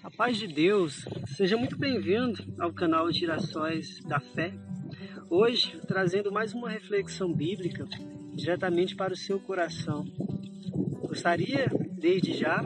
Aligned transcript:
A 0.00 0.10
paz 0.10 0.36
de 0.36 0.46
Deus, 0.46 1.04
seja 1.36 1.56
muito 1.56 1.76
bem-vindo 1.76 2.40
ao 2.60 2.72
canal 2.72 3.10
Girassóis 3.10 4.00
da 4.04 4.20
Fé. 4.20 4.54
Hoje, 5.28 5.80
trazendo 5.88 6.30
mais 6.30 6.54
uma 6.54 6.70
reflexão 6.70 7.32
bíblica 7.32 7.84
diretamente 8.32 8.94
para 8.94 9.12
o 9.12 9.16
seu 9.16 9.40
coração. 9.40 10.04
Gostaria, 11.02 11.66
desde 11.92 12.32
já, 12.32 12.64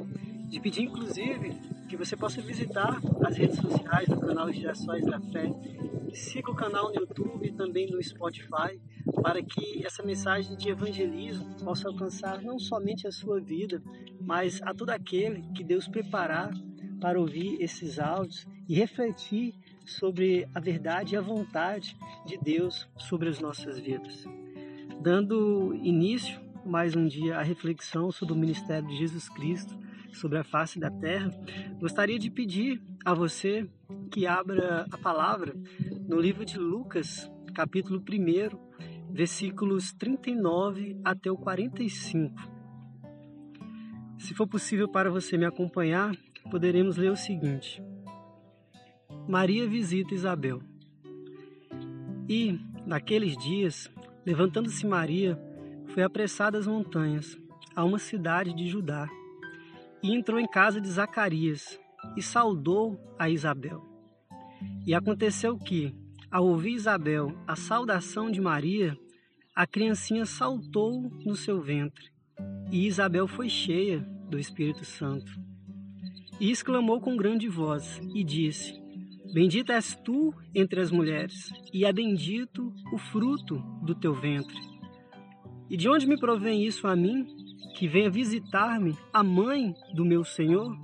de 0.49 0.61
pedir 0.61 0.83
inclusive 0.83 1.55
que 1.89 1.97
você 1.97 2.15
possa 2.15 2.43
visitar 2.43 3.01
as 3.25 3.37
redes 3.37 3.57
sociais 3.57 4.09
do 4.09 4.21
canal 4.21 4.53
Girassóis 4.53 5.05
da 5.07 5.19
Fé. 5.19 5.51
Siga 6.13 6.51
o 6.51 6.55
canal 6.55 6.91
no 6.91 7.01
YouTube 7.01 7.49
e 7.49 7.53
também 7.53 7.91
no 7.91 8.03
Spotify 8.03 8.79
para 9.23 9.43
que 9.43 9.85
essa 9.87 10.03
mensagem 10.03 10.55
de 10.55 10.69
evangelismo 10.69 11.57
possa 11.65 11.89
alcançar 11.89 12.43
não 12.43 12.59
somente 12.59 13.07
a 13.07 13.13
sua 13.13 13.41
vida, 13.41 13.83
mas 14.21 14.61
a 14.63 14.75
todo 14.75 14.91
aquele 14.91 15.43
que 15.55 15.65
Deus 15.65 15.89
preparar 15.89 16.53
para 17.03 17.21
ouvir 17.21 17.61
esses 17.61 17.99
áudios 17.99 18.47
e 18.69 18.77
refletir 18.77 19.53
sobre 19.85 20.49
a 20.55 20.61
verdade 20.61 21.15
e 21.15 21.19
a 21.19 21.21
vontade 21.21 21.97
de 22.25 22.39
Deus 22.39 22.89
sobre 22.97 23.29
as 23.29 23.41
nossas 23.41 23.77
vidas. 23.81 24.25
Dando 25.03 25.75
início 25.75 26.41
mais 26.65 26.95
um 26.95 27.09
dia 27.09 27.39
à 27.39 27.43
reflexão 27.43 28.13
sobre 28.13 28.35
o 28.35 28.39
ministério 28.39 28.89
de 28.89 28.97
Jesus 28.97 29.29
Cristo 29.29 29.77
sobre 30.13 30.39
a 30.39 30.45
face 30.45 30.79
da 30.79 30.91
terra, 30.91 31.31
gostaria 31.81 32.19
de 32.19 32.31
pedir 32.31 32.81
a 33.05 33.15
você 33.15 33.69
que 34.11 34.27
abra 34.27 34.87
a 34.89 34.99
palavra 34.99 35.57
no 36.07 36.21
livro 36.21 36.45
de 36.45 36.57
Lucas, 36.57 37.29
capítulo 37.53 37.99
1, 37.99 39.13
versículos 39.13 39.93
39 39.95 41.01
até 41.03 41.31
o 41.31 41.37
45. 41.37 42.33
Se 44.19 44.35
for 44.35 44.47
possível 44.47 44.89
para 44.89 45.11
você 45.11 45.37
me 45.37 45.47
acompanhar, 45.47 46.15
poderemos 46.51 46.97
ler 46.97 47.11
o 47.11 47.17
seguinte: 47.17 47.83
Maria 49.29 49.67
visita 49.67 50.15
Isabel. 50.15 50.63
E, 52.29 52.59
naqueles 52.87 53.37
dias, 53.37 53.91
levantando-se 54.25 54.87
Maria, 54.87 55.39
foi 55.87 56.03
apressada 56.03 56.59
às 56.59 56.67
montanhas, 56.67 57.37
a 57.75 57.85
uma 57.85 57.99
cidade 57.99 58.55
de 58.55 58.69
Judá 58.69 59.09
e 60.03 60.15
entrou 60.15 60.41
em 60.41 60.47
casa 60.47 60.81
de 60.81 60.89
Zacarias 60.89 61.79
e 62.17 62.23
saudou 62.23 63.01
a 63.19 63.31
Isabel. 63.31 63.81
E 64.85 64.95
aconteceu 64.95 65.57
que, 65.57 65.95
ao 66.31 66.47
ouvir 66.47 66.73
Isabel 66.73 67.33
a 67.47 67.55
saudação 67.55 68.31
de 68.31 68.41
Maria, 68.41 68.99
a 69.55 69.67
criancinha 69.67 70.27
saltou 70.27 71.11
no 71.25 71.37
seu 71.37 71.61
ventre, 71.61 72.11
e 72.71 72.87
Isabel 72.87 73.29
foi 73.29 73.49
cheia 73.49 74.01
do 74.29 74.39
Espírito 74.39 74.85
Santo. 74.85 75.31
E 76.43 76.51
exclamou 76.51 77.01
com 77.01 77.17
grande 77.17 77.49
voz 77.49 77.99
e 78.15 78.23
disse: 78.23 78.75
Bendita 79.33 79.73
és 79.73 79.95
tu 80.05 80.35
entre 80.55 80.81
as 80.81 80.91
mulheres, 80.91 81.51
e 81.73 81.87
é 81.87 81.93
bendito 81.93 82.71
o 82.93 82.99
fruto 82.99 83.63
do 83.83 83.95
teu 83.95 84.13
ventre. 84.13 84.59
E 85.71 85.77
de 85.77 85.89
onde 85.89 86.07
me 86.07 86.19
provém 86.19 86.67
isso 86.67 86.87
a 86.87 86.95
mim? 86.95 87.27
que 87.83 87.89
venha 87.89 88.11
visitar-me 88.11 88.97
a 89.13 89.25
mãe 89.25 89.75
do 89.95 90.05
meu 90.05 90.25
Senhor? 90.25 90.77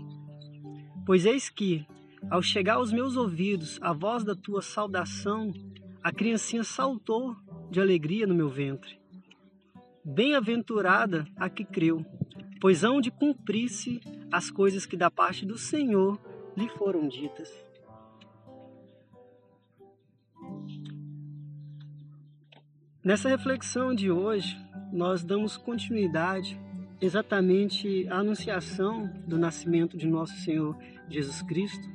Pois 1.06 1.25
eis 1.27 1.48
que, 1.48 1.87
ao 2.31 2.43
chegar 2.43 2.75
aos 2.75 2.93
meus 2.93 3.17
ouvidos 3.17 3.78
a 3.81 3.93
voz 3.93 4.25
da 4.25 4.34
tua 4.34 4.62
saudação, 4.62 5.53
a 6.03 6.11
criancinha 6.12 6.65
saltou 6.65 7.37
de 7.70 7.81
alegria 7.81 8.27
no 8.27 8.34
meu 8.34 8.48
ventre. 8.48 8.98
Bem-aventurada 10.05 11.27
a 11.37 11.48
que 11.48 11.65
creu, 11.65 12.05
pois 12.61 12.84
hão 12.84 13.01
de 13.01 13.11
cumprir-se 13.11 14.01
as 14.31 14.51
coisas 14.51 14.84
que 14.84 14.97
da 14.97 15.11
parte 15.11 15.47
do 15.47 15.56
Senhor 15.56 16.19
lhe 16.56 16.69
foram 16.70 17.09
ditas. 17.09 17.48
Nessa 23.03 23.28
reflexão 23.28 23.94
de 23.94 24.10
hoje, 24.10 24.56
nós 24.93 25.25
damos 25.25 25.56
continuidade 25.56 26.60
exatamente 27.00 28.06
a 28.09 28.19
anunciação 28.19 29.06
do 29.27 29.38
nascimento 29.38 29.97
de 29.97 30.06
nosso 30.06 30.34
Senhor 30.38 30.77
Jesus 31.09 31.41
Cristo, 31.43 31.88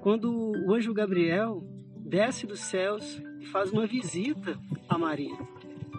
quando 0.00 0.32
o 0.32 0.74
anjo 0.74 0.94
Gabriel 0.94 1.62
desce 1.98 2.46
dos 2.46 2.60
céus 2.60 3.22
e 3.40 3.46
faz 3.46 3.70
uma 3.70 3.86
visita 3.86 4.58
a 4.88 4.96
Maria. 4.96 5.36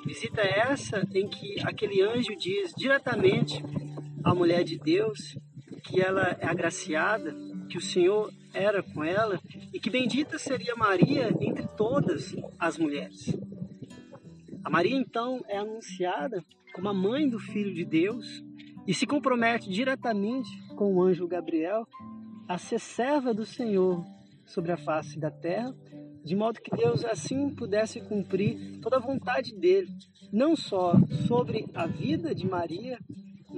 Visita 0.06 0.42
essa 0.42 1.06
em 1.14 1.28
que 1.28 1.60
aquele 1.64 2.02
anjo 2.02 2.36
diz 2.36 2.74
diretamente 2.76 3.62
à 4.28 4.36
mulher 4.36 4.64
de 4.64 4.78
Deus 4.78 5.38
que 5.84 6.02
ela 6.02 6.36
é 6.40 6.46
agraciada, 6.46 7.34
que 7.70 7.78
o 7.78 7.82
Senhor 7.82 8.30
era 8.54 8.84
com 8.84 9.04
ela 9.04 9.40
e 9.74 9.80
que 9.80 9.90
bendita 9.90 10.38
seria 10.38 10.76
Maria 10.76 11.34
entre 11.40 11.66
todas 11.78 12.36
as 12.60 12.78
mulheres. 12.78 13.34
A 14.64 14.70
Maria 14.70 14.98
então 14.98 15.42
é 15.48 15.58
anunciada 15.58 16.44
como 16.74 16.90
a 16.90 16.94
mãe 16.94 17.30
do 17.30 17.40
Filho 17.40 17.74
de 17.74 17.86
Deus 17.86 18.44
e 18.86 18.94
se 18.94 19.06
compromete 19.06 19.70
diretamente 19.70 20.50
com 20.76 20.94
o 20.94 21.02
anjo 21.02 21.28
Gabriel 21.28 21.88
a 22.50 22.58
ser 22.58 22.80
serva 22.80 23.34
do 23.34 23.46
Senhor 23.46 24.04
sobre 24.46 24.74
a 24.74 24.78
face 24.78 25.18
da 25.18 25.32
terra, 25.32 25.74
de 26.24 26.36
modo 26.36 26.62
que 26.62 26.76
Deus 26.76 27.06
assim 27.06 27.50
pudesse 27.56 28.02
cumprir 28.02 28.80
toda 28.82 28.98
a 28.98 29.02
vontade 29.02 29.56
dele, 29.56 29.88
não 30.34 30.54
só 30.54 30.96
sobre 31.28 31.66
a 31.74 31.88
vida 31.88 32.36
de 32.36 32.46
Maria, 32.46 33.00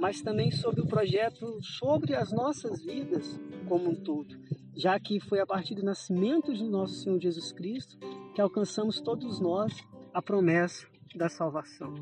mas 0.00 0.22
também 0.22 0.50
sobre 0.50 0.80
o 0.80 0.86
projeto 0.86 1.62
sobre 1.62 2.14
as 2.14 2.32
nossas 2.32 2.82
vidas 2.82 3.38
como 3.68 3.90
um 3.90 3.94
todo, 3.94 4.34
já 4.74 4.98
que 4.98 5.20
foi 5.20 5.40
a 5.40 5.46
partir 5.46 5.74
do 5.74 5.84
nascimento 5.84 6.54
de 6.54 6.64
nosso 6.64 6.94
Senhor 6.94 7.20
Jesus 7.20 7.52
Cristo 7.52 7.98
que 8.34 8.40
alcançamos 8.40 9.00
todos 9.00 9.38
nós 9.38 9.86
a 10.12 10.22
promessa 10.22 10.86
da 11.14 11.28
salvação. 11.28 11.94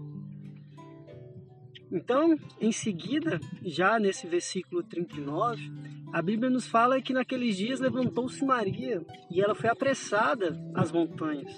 Então, 1.91 2.37
em 2.61 2.71
seguida, 2.71 3.41
já 3.63 3.99
nesse 3.99 4.27
versículo 4.27 4.83
39, 4.83 5.73
a 6.13 6.23
Bíblia 6.23 6.51
nos 6.51 6.67
fala 6.67 7.01
que 7.01 7.15
naqueles 7.15 7.57
dias 7.57 7.81
levantou-se 7.81 8.45
Maria 8.45 9.05
e 9.31 9.41
ela 9.41 9.55
foi 9.55 9.71
apressada 9.71 10.59
às 10.75 10.93
montanhas, 10.93 11.53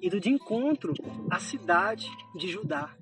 indo 0.00 0.18
de 0.18 0.30
encontro 0.30 0.94
à 1.30 1.38
cidade 1.38 2.08
de 2.34 2.48
Judá. 2.48 2.96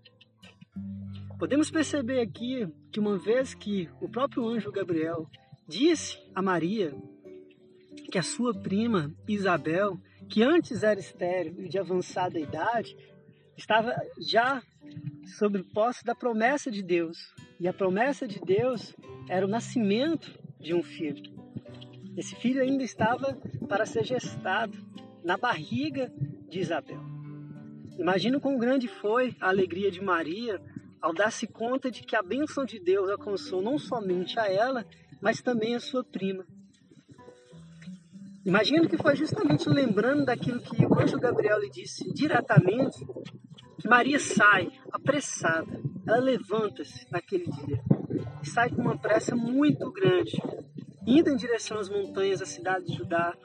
Podemos 1.42 1.72
perceber 1.72 2.20
aqui 2.20 2.68
que 2.92 3.00
uma 3.00 3.18
vez 3.18 3.52
que 3.52 3.88
o 4.00 4.08
próprio 4.08 4.46
anjo 4.46 4.70
Gabriel 4.70 5.28
disse 5.66 6.16
a 6.32 6.40
Maria 6.40 6.94
que 8.12 8.16
a 8.16 8.22
sua 8.22 8.54
prima 8.54 9.12
Isabel, 9.26 9.98
que 10.28 10.40
antes 10.40 10.84
era 10.84 11.00
estéril 11.00 11.54
e 11.58 11.68
de 11.68 11.80
avançada 11.80 12.38
idade, 12.38 12.96
estava 13.56 13.92
já 14.20 14.62
sobre 15.36 15.64
posse 15.64 16.04
da 16.04 16.14
promessa 16.14 16.70
de 16.70 16.80
Deus. 16.80 17.34
E 17.58 17.66
a 17.66 17.72
promessa 17.72 18.24
de 18.24 18.38
Deus 18.38 18.94
era 19.28 19.44
o 19.44 19.50
nascimento 19.50 20.38
de 20.60 20.72
um 20.72 20.82
filho. 20.84 21.24
Esse 22.16 22.36
filho 22.36 22.62
ainda 22.62 22.84
estava 22.84 23.36
para 23.68 23.84
ser 23.84 24.04
gestado 24.04 24.78
na 25.24 25.36
barriga 25.36 26.08
de 26.48 26.60
Isabel. 26.60 27.02
Imagina 27.98 28.38
quão 28.38 28.56
grande 28.56 28.86
foi 28.86 29.34
a 29.40 29.48
alegria 29.48 29.90
de 29.90 30.00
Maria 30.00 30.62
ao 31.02 31.12
dar-se 31.12 31.48
conta 31.48 31.90
de 31.90 32.02
que 32.04 32.14
a 32.14 32.22
bênção 32.22 32.64
de 32.64 32.78
Deus 32.78 33.10
alcançou 33.10 33.60
não 33.60 33.76
somente 33.76 34.38
a 34.38 34.46
ela, 34.46 34.86
mas 35.20 35.42
também 35.42 35.74
a 35.74 35.80
sua 35.80 36.04
prima. 36.04 36.46
Imagino 38.44 38.88
que 38.88 38.96
foi 38.96 39.16
justamente 39.16 39.68
lembrando 39.68 40.24
daquilo 40.24 40.60
que 40.60 40.86
o 40.86 41.00
anjo 41.00 41.18
Gabriel 41.18 41.60
lhe 41.60 41.70
disse 41.70 42.12
diretamente 42.12 43.04
que 43.78 43.88
Maria 43.88 44.18
sai 44.18 44.70
apressada. 44.92 45.80
Ela 46.06 46.18
levanta-se 46.18 47.06
naquele 47.10 47.44
dia 47.44 47.82
e 48.42 48.48
sai 48.48 48.70
com 48.70 48.82
uma 48.82 48.98
pressa 48.98 49.34
muito 49.34 49.90
grande, 49.92 50.40
indo 51.06 51.30
em 51.30 51.36
direção 51.36 51.78
às 51.78 51.88
montanhas 51.88 52.40
da 52.40 52.46
cidade 52.46 52.86
de 52.86 52.96
Judá, 52.96 53.36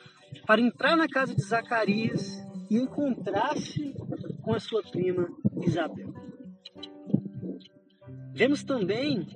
para 0.46 0.62
entrar 0.62 0.96
na 0.96 1.08
casa 1.08 1.34
de 1.34 1.42
Zacarias 1.44 2.44
e 2.70 2.78
encontrar-se 2.78 3.94
com 4.44 4.54
a 4.54 4.60
sua 4.60 4.82
prima 4.84 5.28
Isabel. 5.64 6.27
Vemos 8.38 8.64
também 8.64 9.28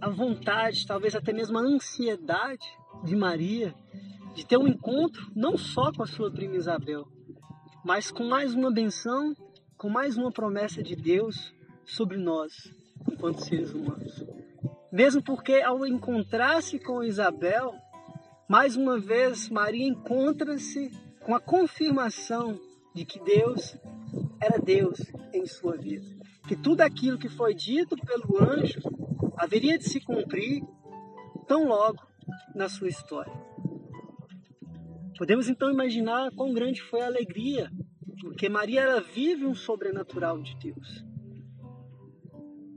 a 0.00 0.08
vontade, 0.08 0.86
talvez 0.86 1.14
até 1.14 1.34
mesmo 1.34 1.58
a 1.58 1.60
ansiedade 1.60 2.66
de 3.04 3.14
Maria 3.14 3.74
de 4.34 4.46
ter 4.46 4.56
um 4.56 4.66
encontro 4.66 5.30
não 5.36 5.58
só 5.58 5.92
com 5.92 6.02
a 6.02 6.06
sua 6.06 6.30
prima 6.30 6.56
Isabel, 6.56 7.06
mas 7.84 8.10
com 8.10 8.24
mais 8.24 8.54
uma 8.54 8.72
benção 8.72 9.36
com 9.76 9.90
mais 9.90 10.16
uma 10.16 10.32
promessa 10.32 10.82
de 10.82 10.96
Deus 10.96 11.54
sobre 11.84 12.16
nós, 12.16 12.72
enquanto 13.06 13.44
seres 13.44 13.74
humanos. 13.74 14.24
Mesmo 14.90 15.22
porque, 15.22 15.60
ao 15.60 15.86
encontrar-se 15.86 16.78
com 16.78 17.04
Isabel, 17.04 17.74
mais 18.48 18.76
uma 18.76 18.98
vez 18.98 19.50
Maria 19.50 19.86
encontra-se 19.86 20.90
com 21.20 21.34
a 21.34 21.40
confirmação 21.40 22.58
de 22.94 23.04
que 23.04 23.20
Deus 23.20 23.76
era 24.40 24.58
Deus 24.58 24.98
em 25.34 25.44
sua 25.44 25.76
vida. 25.76 26.19
Que 26.46 26.56
tudo 26.56 26.80
aquilo 26.80 27.18
que 27.18 27.28
foi 27.28 27.54
dito 27.54 27.96
pelo 27.96 28.42
anjo 28.42 28.80
haveria 29.36 29.78
de 29.78 29.88
se 29.88 30.00
cumprir 30.00 30.62
tão 31.46 31.66
logo 31.66 32.02
na 32.54 32.68
sua 32.68 32.88
história. 32.88 33.32
Podemos 35.16 35.48
então 35.48 35.70
imaginar 35.70 36.30
quão 36.32 36.52
grande 36.52 36.82
foi 36.82 37.02
a 37.02 37.06
alegria, 37.06 37.70
porque 38.20 38.48
Maria 38.48 38.82
ela 38.82 39.00
vive 39.00 39.44
um 39.44 39.54
sobrenatural 39.54 40.40
de 40.40 40.56
Deus. 40.56 41.04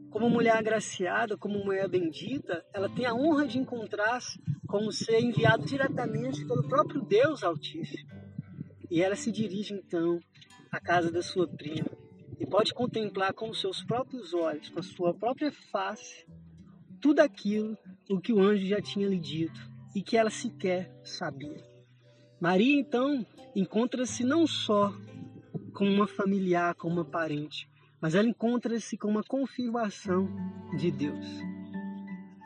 Como 0.10 0.30
mulher 0.30 0.58
agraciada, 0.58 1.38
como 1.38 1.64
mulher 1.64 1.88
bendita, 1.90 2.64
ela 2.74 2.90
tem 2.90 3.06
a 3.06 3.14
honra 3.14 3.48
de 3.48 3.58
encontrar-se 3.58 4.40
como 4.68 4.92
ser 4.92 5.20
enviado 5.22 5.66
diretamente 5.66 6.46
pelo 6.46 6.68
próprio 6.68 7.02
Deus 7.02 7.44
Altíssimo. 7.44 8.10
E 8.92 9.02
ela 9.02 9.16
se 9.16 9.32
dirige 9.32 9.74
então 9.74 10.20
à 10.72 10.80
casa 10.80 11.12
da 11.12 11.22
sua 11.22 11.48
prima 11.48 12.03
pode 12.54 12.72
contemplar 12.72 13.34
com 13.34 13.50
os 13.50 13.60
seus 13.60 13.84
próprios 13.84 14.32
olhos, 14.32 14.70
com 14.70 14.80
a 14.80 14.84
sua 14.84 15.12
própria 15.12 15.52
face, 15.72 16.24
tudo 17.02 17.20
aquilo 17.20 17.76
o 18.08 18.22
que 18.22 18.32
o 18.32 18.40
anjo 18.40 18.64
já 18.68 18.80
tinha 18.80 19.08
lhe 19.08 19.18
dito 19.18 19.60
e 19.96 20.04
que 20.04 20.16
ela 20.16 20.30
sequer 20.30 20.96
sabia. 21.04 21.66
Maria 22.40 22.80
então 22.80 23.26
encontra-se 23.56 24.24
não 24.24 24.46
só 24.46 24.94
como 25.74 25.90
uma 25.90 26.06
familiar, 26.06 26.76
como 26.76 26.98
uma 26.98 27.06
parente, 27.06 27.68
mas 28.00 28.14
ela 28.14 28.28
encontra-se 28.28 29.00
com 29.00 29.08
uma 29.08 29.24
confirmação 29.24 30.30
de 30.78 30.92
Deus. 30.92 31.26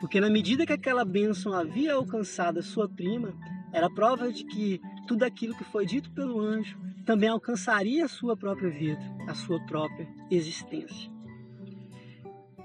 Porque 0.00 0.22
na 0.22 0.30
medida 0.30 0.64
que 0.64 0.72
aquela 0.72 1.04
bênção 1.04 1.52
havia 1.52 1.92
alcançado 1.92 2.60
a 2.60 2.62
sua 2.62 2.88
prima, 2.88 3.34
era 3.74 3.90
prova 3.90 4.32
de 4.32 4.46
que 4.46 4.80
tudo 5.06 5.24
aquilo 5.24 5.54
que 5.54 5.64
foi 5.64 5.84
dito 5.84 6.10
pelo 6.12 6.40
anjo 6.40 6.78
também 7.08 7.30
alcançaria 7.30 8.04
a 8.04 8.08
sua 8.08 8.36
própria 8.36 8.68
vida, 8.68 9.00
a 9.26 9.34
sua 9.34 9.58
própria 9.64 10.06
existência. 10.30 11.10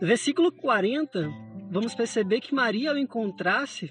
No 0.01 0.05
versículo 0.05 0.51
40, 0.51 1.31
vamos 1.71 1.95
perceber 1.95 2.41
que 2.41 2.53
Maria, 2.53 2.89
ao 2.89 2.97
encontrar-se 2.97 3.89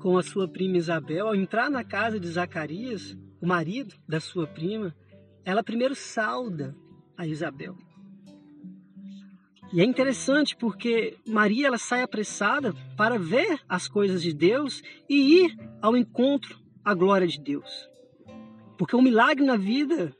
com 0.00 0.16
a 0.16 0.22
sua 0.22 0.48
prima 0.48 0.78
Isabel, 0.78 1.28
ao 1.28 1.34
entrar 1.34 1.68
na 1.68 1.84
casa 1.84 2.18
de 2.18 2.26
Zacarias, 2.26 3.14
o 3.38 3.46
marido 3.46 3.94
da 4.08 4.18
sua 4.18 4.46
prima, 4.46 4.96
ela 5.44 5.62
primeiro 5.62 5.94
sauda 5.94 6.74
a 7.14 7.26
Isabel. 7.26 7.76
E 9.74 9.82
é 9.82 9.84
interessante 9.84 10.56
porque 10.56 11.18
Maria 11.28 11.66
ela 11.66 11.76
sai 11.76 12.00
apressada 12.00 12.74
para 12.96 13.18
ver 13.18 13.60
as 13.68 13.86
coisas 13.88 14.22
de 14.22 14.32
Deus 14.32 14.80
e 15.06 15.44
ir 15.44 15.54
ao 15.82 15.94
encontro 15.94 16.58
à 16.82 16.94
glória 16.94 17.26
de 17.26 17.38
Deus. 17.38 17.89
Porque 18.80 18.96
o 18.96 19.02
milagre 19.02 19.44
na 19.44 19.58
vida 19.58 20.10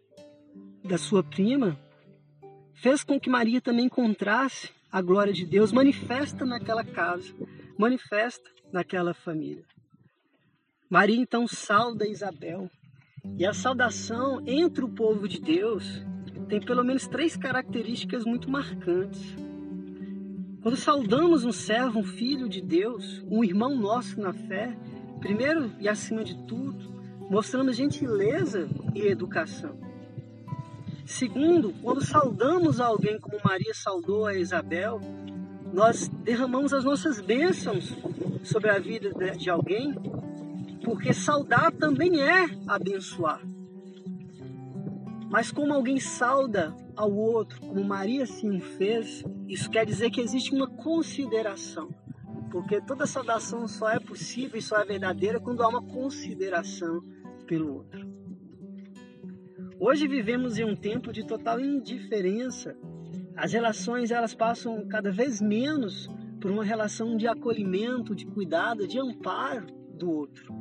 da 0.85 0.99
sua 0.99 1.25
prima 1.25 1.81
fez 2.75 3.03
com 3.03 3.19
que 3.19 3.31
Maria 3.31 3.59
também 3.59 3.87
encontrasse 3.87 4.69
a 4.93 5.01
glória 5.01 5.33
de 5.33 5.47
Deus 5.47 5.73
manifesta 5.73 6.45
naquela 6.45 6.85
casa, 6.85 7.33
manifesta 7.79 8.51
naquela 8.71 9.15
família. 9.15 9.65
Maria 10.91 11.17
então 11.17 11.49
sauda 11.49 12.07
Isabel. 12.07 12.71
E 13.39 13.47
a 13.47 13.55
saudação 13.55 14.43
entre 14.47 14.85
o 14.85 14.91
povo 14.91 15.27
de 15.27 15.41
Deus 15.41 16.05
tem 16.47 16.61
pelo 16.61 16.85
menos 16.85 17.07
três 17.07 17.39
características 17.39 18.27
muito 18.27 18.51
marcantes. 18.51 19.23
Quando 20.61 20.77
saudamos 20.77 21.47
um 21.47 21.53
servo, 21.53 22.01
um 22.01 22.05
filho 22.05 22.47
de 22.47 22.61
Deus, 22.61 23.25
um 23.27 23.43
irmão 23.43 23.75
nosso 23.75 24.21
na 24.21 24.35
fé, 24.35 24.77
primeiro 25.19 25.73
e 25.81 25.89
acima 25.89 26.23
de 26.23 26.37
tudo, 26.47 27.00
mostramos 27.31 27.77
gentileza 27.77 28.69
e 28.93 29.06
educação. 29.06 29.79
Segundo, 31.06 31.73
quando 31.81 32.05
saudamos 32.05 32.81
alguém 32.81 33.21
como 33.21 33.38
Maria 33.44 33.73
saudou 33.73 34.27
a 34.27 34.35
Isabel, 34.35 35.00
nós 35.73 36.09
derramamos 36.09 36.75
as 36.75 36.82
nossas 36.82 37.21
bênçãos 37.21 37.97
sobre 38.43 38.69
a 38.71 38.81
vida 38.81 39.11
de 39.37 39.49
alguém, 39.49 39.94
porque 40.85 41.12
saudar 41.12 41.71
também 41.71 42.21
é 42.21 42.47
abençoar. 42.67 43.41
Mas 45.31 45.53
como 45.53 45.73
alguém 45.73 46.00
sauda 46.00 46.75
ao 46.97 47.12
outro, 47.12 47.61
como 47.61 47.85
Maria 47.85 48.26
sim 48.26 48.59
fez, 48.59 49.23
isso 49.47 49.71
quer 49.71 49.87
dizer 49.87 50.11
que 50.11 50.21
existe 50.21 50.53
uma 50.53 50.67
consideração. 50.67 51.88
Porque 52.50 52.81
toda 52.81 53.06
saudação 53.06 53.69
só 53.69 53.88
é 53.88 54.00
possível 54.00 54.59
e 54.59 54.62
só 54.62 54.79
é 54.79 54.85
verdadeira 54.85 55.38
quando 55.38 55.62
há 55.62 55.69
uma 55.69 55.83
consideração 55.83 57.00
pelo 57.50 57.75
outro. 57.75 58.08
Hoje 59.81 60.06
vivemos 60.06 60.56
em 60.56 60.64
um 60.64 60.76
tempo 60.76 61.12
de 61.12 61.26
total 61.26 61.58
indiferença. 61.58 62.76
As 63.37 63.52
relações 63.52 64.12
elas 64.12 64.32
passam 64.32 64.87
cada 64.87 65.11
vez 65.11 65.41
menos 65.41 66.08
por 66.41 66.49
uma 66.49 66.62
relação 66.62 67.17
de 67.17 67.26
acolhimento, 67.26 68.14
de 68.14 68.25
cuidado, 68.25 68.87
de 68.87 69.00
amparo 69.00 69.67
do 69.99 70.08
outro. 70.12 70.55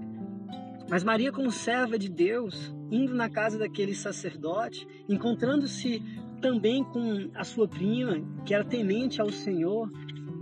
Mas 0.89 1.03
Maria, 1.03 1.31
como 1.31 1.51
serva 1.51 2.00
de 2.00 2.09
Deus, 2.09 2.74
indo 2.89 3.13
na 3.13 3.30
casa 3.30 3.59
daquele 3.59 3.94
sacerdote, 3.94 4.88
encontrando-se 5.07 6.01
também 6.41 6.83
com 6.83 7.30
a 7.36 7.44
sua 7.44 7.68
prima, 7.68 8.15
que 8.44 8.56
era 8.56 8.63
temente 8.63 9.21
ao 9.21 9.30
Senhor, 9.30 9.91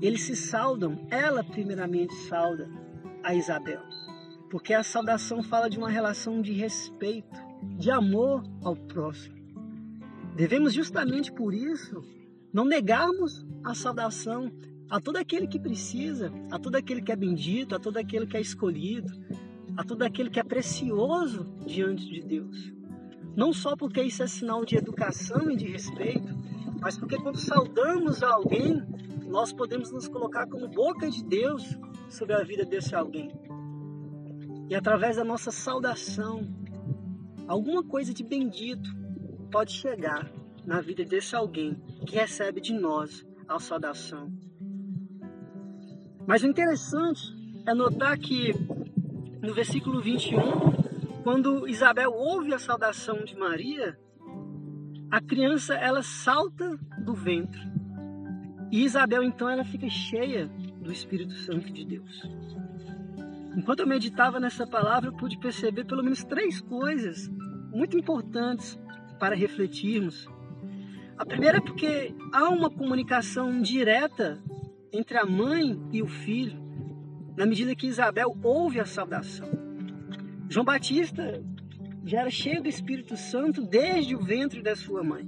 eles 0.02 0.22
se 0.22 0.36
saudam. 0.36 1.06
Ela, 1.12 1.44
primeiramente, 1.44 2.14
sauda 2.30 2.70
a 3.22 3.36
Isabel. 3.36 3.82
Porque 4.50 4.74
a 4.74 4.84
saudação 4.84 5.44
fala 5.44 5.70
de 5.70 5.78
uma 5.78 5.90
relação 5.90 6.42
de 6.42 6.54
respeito, 6.54 7.40
de 7.78 7.92
amor 7.92 8.44
ao 8.64 8.76
próximo. 8.76 9.36
Devemos, 10.36 10.74
justamente 10.74 11.32
por 11.32 11.54
isso, 11.54 12.04
não 12.54 12.64
negarmos 12.64 13.46
a 13.64 13.74
saudação 13.74 14.52
a 14.90 15.02
todo 15.02 15.18
aquele 15.18 15.48
que 15.48 15.60
precisa, 15.60 16.32
a 16.50 16.58
todo 16.58 16.76
aquele 16.76 17.02
que 17.02 17.12
é 17.12 17.16
bendito, 17.16 17.76
a 17.76 17.80
todo 17.80 17.98
aquele 17.98 18.26
que 18.26 18.38
é 18.38 18.42
escolhido, 18.42 19.12
a 19.76 19.84
todo 19.84 20.04
aquele 20.04 20.30
que 20.30 20.40
é 20.40 20.44
precioso 20.44 21.46
diante 21.66 22.06
de 22.06 22.22
Deus. 22.22 22.74
Não 23.36 23.52
só 23.52 23.76
porque 23.76 24.02
isso 24.02 24.24
é 24.24 24.28
sinal 24.28 24.64
de 24.64 24.78
educação 24.78 25.52
e 25.52 25.56
de 25.56 25.68
respeito, 25.68 26.36
mas 26.80 26.98
porque 26.98 27.18
quando 27.18 27.38
saudamos 27.38 28.24
alguém, 28.24 28.82
nós 29.28 29.52
podemos 29.52 29.92
nos 29.92 30.08
colocar 30.08 30.48
como 30.48 30.68
boca 30.68 31.10
de 31.10 31.24
Deus 31.24 31.78
sobre 32.10 32.34
a 32.34 32.44
vida 32.44 32.64
desse 32.64 32.96
alguém. 32.96 33.30
E 34.70 34.76
através 34.76 35.16
da 35.16 35.24
nossa 35.24 35.52
saudação, 35.52 36.48
alguma 37.48 37.84
coisa 37.84 38.14
de 38.14 38.24
bendito 38.24 38.90
pode 39.50 39.72
chegar 39.72 40.30
na 40.66 40.82
vida 40.82 41.06
desse 41.06 41.36
alguém 41.36 41.76
que 42.06 42.16
recebe 42.16 42.60
de 42.60 42.74
nós 42.74 43.26
a 43.48 43.60
saudação. 43.60 44.32
Mas 46.28 46.44
o 46.44 46.48
interessante 46.48 47.22
é 47.66 47.74
notar 47.74 48.18
que 48.18 48.54
no 49.42 49.54
versículo 49.54 50.02
21, 50.02 51.22
quando 51.24 51.68
Isabel 51.68 52.12
ouve 52.12 52.54
a 52.54 52.60
saudação 52.60 53.24
de 53.24 53.38
Maria, 53.38 53.98
a 55.10 55.22
criança 55.22 55.74
ela 55.76 56.04
salta 56.04 56.78
do 57.06 57.14
ventre. 57.14 57.62
E 58.70 58.84
Isabel 58.84 59.24
então 59.24 59.50
ela 59.50 59.64
fica 59.64 59.90
cheia 59.90 60.48
do 60.82 60.92
Espírito 60.92 61.34
Santo 61.34 61.72
de 61.72 61.86
Deus. 61.86 62.22
Enquanto 63.58 63.80
eu 63.80 63.88
meditava 63.88 64.40
nessa 64.40 64.68
palavra, 64.68 65.10
eu 65.10 65.14
pude 65.14 65.36
perceber 65.40 65.84
pelo 65.86 66.04
menos 66.04 66.24
três 66.24 66.62
coisas 66.62 67.28
muito 67.74 67.98
importantes 67.98 68.80
para 69.20 69.36
refletirmos. 69.36 70.30
A 71.18 71.26
primeira 71.26 71.58
é 71.58 71.62
porque 71.62 72.14
há 72.32 72.50
uma 72.50 72.70
comunicação 72.70 73.60
direta 73.60 74.40
entre 74.94 75.18
a 75.18 75.26
mãe 75.26 75.82
e 75.92 76.04
o 76.04 76.08
filho 76.08 76.62
na 77.36 77.48
medida 77.48 77.76
que 77.76 77.88
Isabel 77.88 78.38
ouve 78.44 78.80
a 78.80 78.86
saudação. 78.86 79.50
João 80.48 80.64
Batista 80.64 81.44
já 82.06 82.22
era 82.22 82.30
cheio 82.30 82.62
do 82.62 82.70
Espírito 82.70 83.18
Santo 83.18 83.64
desde 83.64 84.16
o 84.16 84.22
ventre 84.22 84.62
da 84.62 84.76
sua 84.76 85.04
mãe. 85.04 85.28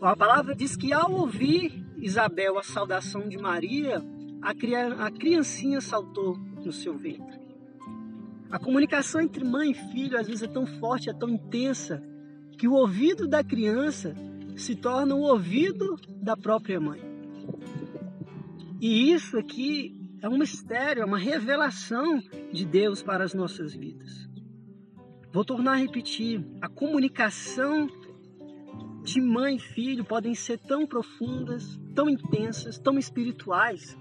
A 0.00 0.14
palavra 0.14 0.54
diz 0.54 0.76
que 0.76 0.92
ao 0.92 1.12
ouvir 1.12 1.84
Isabel 1.98 2.56
a 2.58 2.62
saudação 2.62 3.28
de 3.28 3.36
Maria, 3.36 4.00
a 4.40 5.10
criancinha 5.10 5.80
saltou 5.80 6.38
no 6.68 6.72
seu 6.72 6.96
ventre. 6.98 7.40
A 8.50 8.58
comunicação 8.58 9.22
entre 9.22 9.42
mãe 9.42 9.70
e 9.70 9.74
filho 9.74 10.18
às 10.18 10.26
vezes 10.26 10.42
é 10.42 10.46
tão 10.46 10.66
forte, 10.66 11.08
é 11.08 11.14
tão 11.14 11.30
intensa, 11.30 12.02
que 12.58 12.68
o 12.68 12.74
ouvido 12.74 13.26
da 13.26 13.42
criança 13.42 14.14
se 14.54 14.74
torna 14.74 15.14
o 15.14 15.20
ouvido 15.20 15.96
da 16.20 16.36
própria 16.36 16.78
mãe. 16.78 17.00
E 18.80 19.12
isso 19.12 19.38
aqui 19.38 19.98
é 20.20 20.28
um 20.28 20.36
mistério, 20.36 21.02
é 21.02 21.06
uma 21.06 21.18
revelação 21.18 22.20
de 22.52 22.66
Deus 22.66 23.02
para 23.02 23.24
as 23.24 23.32
nossas 23.32 23.72
vidas. 23.72 24.28
Vou 25.32 25.44
tornar 25.44 25.72
a 25.72 25.76
repetir: 25.76 26.44
a 26.60 26.68
comunicação 26.68 27.88
de 29.04 29.20
mãe 29.22 29.56
e 29.56 29.60
filho 29.60 30.04
podem 30.04 30.34
ser 30.34 30.58
tão 30.58 30.86
profundas, 30.86 31.80
tão 31.94 32.10
intensas, 32.10 32.78
tão 32.78 32.98
espirituais, 32.98 33.96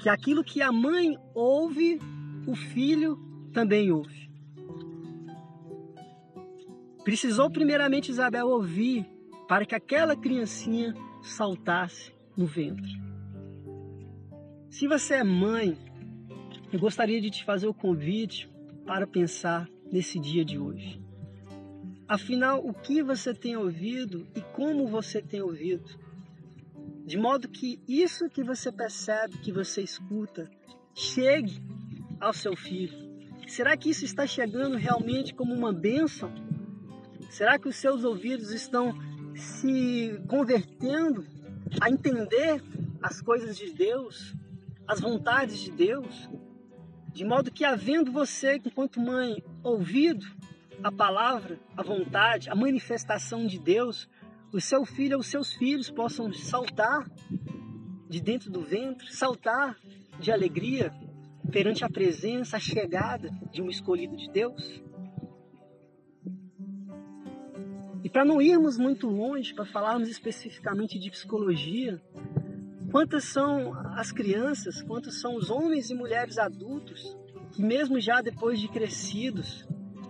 que 0.00 0.08
aquilo 0.08 0.42
que 0.42 0.62
a 0.62 0.72
mãe 0.72 1.16
ouve, 1.34 2.00
o 2.46 2.54
filho 2.54 3.18
também 3.52 3.92
ouve. 3.92 4.30
Precisou 7.04 7.50
primeiramente 7.50 8.10
Isabel 8.10 8.46
ouvir 8.48 9.06
para 9.46 9.66
que 9.66 9.74
aquela 9.74 10.16
criancinha 10.16 10.94
saltasse 11.22 12.12
no 12.36 12.46
ventre. 12.46 12.90
Se 14.70 14.86
você 14.86 15.14
é 15.14 15.24
mãe, 15.24 15.76
eu 16.72 16.78
gostaria 16.78 17.20
de 17.20 17.30
te 17.30 17.44
fazer 17.44 17.66
o 17.66 17.74
convite 17.74 18.48
para 18.86 19.06
pensar 19.06 19.68
nesse 19.90 20.18
dia 20.18 20.44
de 20.44 20.58
hoje. 20.58 21.02
Afinal, 22.08 22.64
o 22.66 22.72
que 22.72 23.02
você 23.02 23.34
tem 23.34 23.56
ouvido 23.56 24.26
e 24.34 24.40
como 24.40 24.86
você 24.86 25.20
tem 25.20 25.42
ouvido? 25.42 25.84
De 27.10 27.18
modo 27.18 27.48
que 27.48 27.82
isso 27.88 28.30
que 28.30 28.40
você 28.40 28.70
percebe, 28.70 29.38
que 29.38 29.50
você 29.50 29.82
escuta, 29.82 30.48
chegue 30.94 31.60
ao 32.20 32.32
seu 32.32 32.54
filho. 32.54 32.96
Será 33.48 33.76
que 33.76 33.90
isso 33.90 34.04
está 34.04 34.28
chegando 34.28 34.76
realmente 34.76 35.34
como 35.34 35.52
uma 35.52 35.72
bênção? 35.72 36.32
Será 37.28 37.58
que 37.58 37.66
os 37.66 37.74
seus 37.74 38.04
ouvidos 38.04 38.52
estão 38.52 38.96
se 39.34 40.22
convertendo 40.28 41.26
a 41.80 41.90
entender 41.90 42.62
as 43.02 43.20
coisas 43.20 43.58
de 43.58 43.72
Deus, 43.72 44.32
as 44.86 45.00
vontades 45.00 45.58
de 45.58 45.72
Deus? 45.72 46.30
De 47.12 47.24
modo 47.24 47.50
que, 47.50 47.64
havendo 47.64 48.12
você, 48.12 48.60
enquanto 48.64 49.00
mãe, 49.00 49.42
ouvido 49.64 50.24
a 50.80 50.92
palavra, 50.92 51.58
a 51.76 51.82
vontade, 51.82 52.48
a 52.48 52.54
manifestação 52.54 53.48
de 53.48 53.58
Deus, 53.58 54.08
o 54.52 54.60
seu 54.60 54.84
filho 54.84 55.16
ou 55.16 55.20
os 55.20 55.28
seus 55.28 55.52
filhos 55.52 55.90
possam 55.90 56.32
saltar 56.32 57.08
de 58.08 58.20
dentro 58.20 58.50
do 58.50 58.62
ventre, 58.62 59.12
saltar 59.12 59.76
de 60.18 60.32
alegria 60.32 60.92
perante 61.50 61.84
a 61.84 61.88
presença, 61.88 62.56
a 62.56 62.60
chegada 62.60 63.30
de 63.52 63.62
um 63.62 63.68
escolhido 63.68 64.16
de 64.16 64.30
Deus. 64.30 64.82
E 68.02 68.08
para 68.08 68.24
não 68.24 68.42
irmos 68.42 68.76
muito 68.76 69.06
longe, 69.06 69.54
para 69.54 69.64
falarmos 69.64 70.08
especificamente 70.08 70.98
de 70.98 71.10
psicologia, 71.10 72.02
quantas 72.90 73.24
são 73.24 73.72
as 73.94 74.10
crianças, 74.10 74.82
quantos 74.82 75.20
são 75.20 75.36
os 75.36 75.50
homens 75.50 75.90
e 75.90 75.94
mulheres 75.94 76.38
adultos 76.38 77.16
que, 77.52 77.62
mesmo 77.62 78.00
já 78.00 78.20
depois 78.20 78.60
de 78.60 78.68
crescidos, 78.68 79.66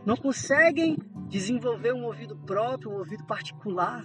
não 0.07 0.17
conseguem 0.17 0.97
desenvolver 1.29 1.93
um 1.93 2.05
ouvido 2.05 2.37
próprio, 2.37 2.91
um 2.91 2.99
ouvido 2.99 3.25
particular, 3.27 4.05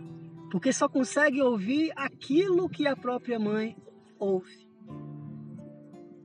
porque 0.55 0.71
só 0.71 0.87
conseguem 0.87 1.41
ouvir 1.41 1.91
aquilo 1.97 2.69
que 2.69 2.87
a 2.87 2.95
própria 2.95 3.37
mãe 3.37 3.75
ouve. 4.17 4.65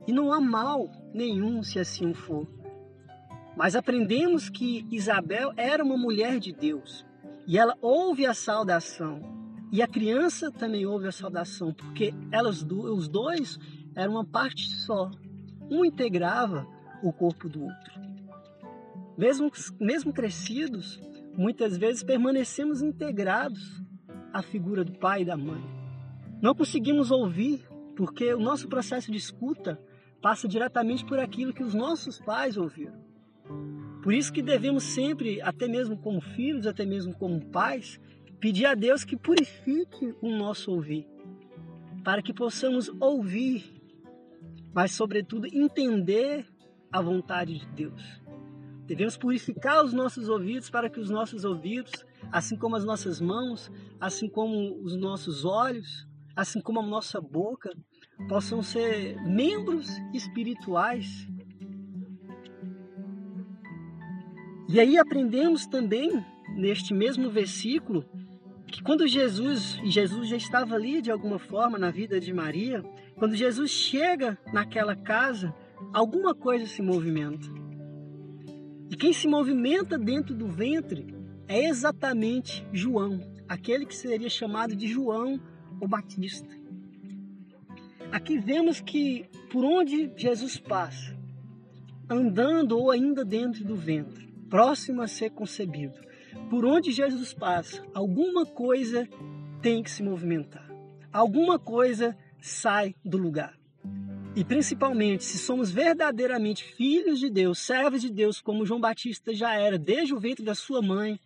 E 0.07 0.13
não 0.13 0.31
há 0.31 0.39
mal 0.39 0.89
nenhum 1.13 1.61
se 1.61 1.77
assim 1.79 2.13
for. 2.13 2.47
Mas 3.57 3.75
aprendemos 3.75 4.49
que 4.49 4.87
Isabel 4.89 5.51
era 5.57 5.83
uma 5.83 5.97
mulher 5.97 6.39
de 6.39 6.53
Deus 6.53 7.05
e 7.45 7.57
ela 7.57 7.77
ouve 7.81 8.25
a 8.25 8.33
saudação. 8.33 9.21
E 9.69 9.81
a 9.81 9.87
criança 9.87 10.49
também 10.49 10.85
ouve 10.85 11.09
a 11.09 11.11
saudação, 11.11 11.73
porque 11.73 12.13
elas 12.31 12.63
os 12.63 13.09
dois 13.09 13.59
eram 13.93 14.13
uma 14.13 14.25
parte 14.25 14.69
só. 14.69 15.11
Um 15.69 15.83
integrava 15.83 16.65
o 17.03 17.11
corpo 17.11 17.49
do 17.49 17.63
outro. 17.63 18.01
Mesmo, 19.17 19.51
mesmo 19.77 20.13
crescidos, 20.13 21.01
muitas 21.35 21.77
vezes 21.77 22.01
permanecemos 22.01 22.81
integrados 22.81 23.81
à 24.33 24.41
figura 24.41 24.83
do 24.83 24.93
pai 24.93 25.21
e 25.21 25.25
da 25.25 25.37
mãe. 25.37 25.63
Não 26.41 26.55
conseguimos 26.55 27.11
ouvir 27.11 27.67
porque 27.95 28.33
o 28.33 28.39
nosso 28.39 28.67
processo 28.67 29.11
de 29.11 29.17
escuta 29.17 29.79
passa 30.21 30.47
diretamente 30.47 31.05
por 31.05 31.19
aquilo 31.19 31.53
que 31.53 31.63
os 31.63 31.73
nossos 31.73 32.19
pais 32.19 32.57
ouviram. 32.57 32.99
Por 34.03 34.13
isso 34.13 34.33
que 34.33 34.41
devemos 34.41 34.83
sempre, 34.83 35.41
até 35.41 35.67
mesmo 35.67 35.97
como 35.97 36.21
filhos, 36.21 36.65
até 36.65 36.85
mesmo 36.85 37.13
como 37.13 37.45
pais, 37.47 37.99
pedir 38.39 38.65
a 38.65 38.73
Deus 38.73 39.03
que 39.03 39.15
purifique 39.15 40.15
o 40.21 40.29
nosso 40.29 40.71
ouvir, 40.71 41.07
para 42.03 42.21
que 42.21 42.33
possamos 42.33 42.89
ouvir, 42.99 43.63
mas 44.73 44.91
sobretudo 44.91 45.45
entender 45.45 46.47
a 46.91 47.01
vontade 47.01 47.59
de 47.59 47.65
Deus. 47.67 48.21
Devemos 48.91 49.15
purificar 49.15 49.85
os 49.85 49.93
nossos 49.93 50.27
ouvidos 50.27 50.69
para 50.69 50.89
que 50.89 50.99
os 50.99 51.09
nossos 51.09 51.45
ouvidos, 51.45 51.93
assim 52.29 52.57
como 52.57 52.75
as 52.75 52.83
nossas 52.83 53.21
mãos, 53.21 53.71
assim 54.01 54.27
como 54.27 54.83
os 54.83 54.97
nossos 54.97 55.45
olhos, 55.45 56.05
assim 56.35 56.59
como 56.59 56.81
a 56.81 56.85
nossa 56.85 57.21
boca, 57.21 57.71
possam 58.27 58.61
ser 58.61 59.15
membros 59.21 59.87
espirituais. 60.13 61.07
E 64.67 64.77
aí 64.77 64.97
aprendemos 64.97 65.65
também, 65.65 66.11
neste 66.57 66.93
mesmo 66.93 67.29
versículo, 67.29 68.03
que 68.67 68.83
quando 68.83 69.07
Jesus, 69.07 69.79
e 69.85 69.89
Jesus 69.89 70.27
já 70.27 70.35
estava 70.35 70.75
ali 70.75 71.01
de 71.01 71.09
alguma 71.09 71.39
forma 71.39 71.79
na 71.79 71.91
vida 71.91 72.19
de 72.19 72.33
Maria, 72.33 72.83
quando 73.15 73.37
Jesus 73.37 73.71
chega 73.71 74.37
naquela 74.51 74.97
casa, 74.97 75.55
alguma 75.93 76.35
coisa 76.35 76.65
se 76.65 76.81
movimenta. 76.81 77.60
E 78.91 78.95
quem 78.97 79.13
se 79.13 79.25
movimenta 79.25 79.97
dentro 79.97 80.35
do 80.35 80.49
ventre 80.49 81.15
é 81.47 81.65
exatamente 81.65 82.67
João, 82.73 83.21
aquele 83.47 83.85
que 83.85 83.95
seria 83.95 84.29
chamado 84.29 84.75
de 84.75 84.85
João 84.85 85.39
o 85.79 85.87
Batista. 85.87 86.49
Aqui 88.11 88.37
vemos 88.37 88.81
que 88.81 89.29
por 89.49 89.63
onde 89.63 90.11
Jesus 90.17 90.59
passa, 90.59 91.17
andando 92.09 92.77
ou 92.77 92.91
ainda 92.91 93.23
dentro 93.23 93.63
do 93.63 93.77
ventre, 93.77 94.27
próximo 94.49 95.01
a 95.01 95.07
ser 95.07 95.29
concebido, 95.29 95.97
por 96.49 96.65
onde 96.65 96.91
Jesus 96.91 97.33
passa, 97.33 97.81
alguma 97.93 98.45
coisa 98.45 99.07
tem 99.61 99.81
que 99.81 99.89
se 99.89 100.03
movimentar, 100.03 100.69
alguma 101.13 101.57
coisa 101.57 102.17
sai 102.41 102.93
do 103.05 103.17
lugar. 103.17 103.60
E 104.33 104.45
principalmente, 104.45 105.25
se 105.25 105.37
somos 105.37 105.69
verdadeiramente 105.71 106.63
filhos 106.63 107.19
de 107.19 107.29
Deus, 107.29 107.59
servos 107.59 108.01
de 108.01 108.09
Deus, 108.09 108.39
como 108.39 108.65
João 108.65 108.79
Batista 108.79 109.33
já 109.33 109.53
era 109.53 109.77
desde 109.77 110.13
o 110.13 110.19
ventre 110.19 110.45
da 110.45 110.55
sua 110.55 110.81
mãe, 110.81 111.19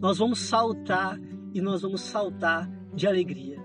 nós 0.00 0.18
vamos 0.18 0.40
saltar 0.40 1.16
e 1.54 1.60
nós 1.60 1.82
vamos 1.82 2.00
saltar 2.00 2.68
de 2.92 3.06
alegria. 3.06 3.62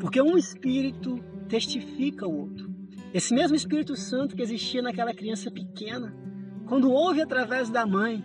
Porque 0.00 0.20
um 0.20 0.36
espírito 0.36 1.22
testifica 1.48 2.26
o 2.26 2.36
outro. 2.36 2.74
Esse 3.12 3.32
mesmo 3.32 3.54
Espírito 3.54 3.94
Santo 3.94 4.34
que 4.34 4.42
existia 4.42 4.82
naquela 4.82 5.14
criança 5.14 5.48
pequena, 5.48 6.12
quando 6.66 6.90
ouve 6.90 7.22
através 7.22 7.70
da 7.70 7.86
mãe 7.86 8.24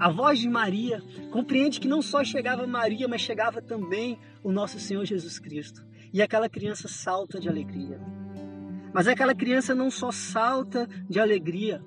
a 0.00 0.10
voz 0.10 0.40
de 0.40 0.48
Maria, 0.48 1.00
compreende 1.30 1.78
que 1.78 1.86
não 1.86 2.02
só 2.02 2.24
chegava 2.24 2.66
Maria, 2.66 3.06
mas 3.06 3.20
chegava 3.20 3.62
também 3.62 4.18
o 4.42 4.50
nosso 4.50 4.80
Senhor 4.80 5.04
Jesus 5.04 5.38
Cristo. 5.38 5.86
E 6.12 6.20
aquela 6.20 6.48
criança 6.48 6.88
salta 6.88 7.38
de 7.38 7.48
alegria. 7.48 8.00
Mas 8.92 9.06
aquela 9.06 9.34
criança 9.34 9.74
não 9.74 9.90
só 9.90 10.10
salta 10.10 10.88
de 11.08 11.20
alegria, 11.20 11.82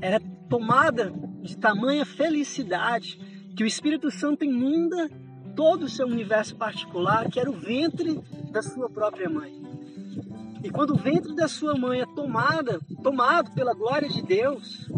era 0.00 0.20
tomada 0.48 1.12
de 1.42 1.56
tamanha 1.56 2.04
felicidade 2.04 3.18
que 3.56 3.62
o 3.62 3.66
Espírito 3.66 4.10
Santo 4.10 4.44
inunda 4.44 5.10
todo 5.54 5.84
o 5.84 5.88
seu 5.88 6.06
universo 6.06 6.56
particular, 6.56 7.30
que 7.30 7.38
era 7.38 7.50
o 7.50 7.58
ventre 7.58 8.20
da 8.50 8.62
sua 8.62 8.90
própria 8.90 9.28
mãe. 9.28 9.62
E 10.62 10.70
quando 10.70 10.94
o 10.94 10.98
ventre 10.98 11.34
da 11.34 11.46
sua 11.46 11.76
mãe 11.76 12.00
é 12.00 12.06
tomada, 12.06 12.80
tomado 13.02 13.52
pela 13.52 13.74
glória 13.74 14.08
de 14.08 14.22
Deus, 14.22 14.88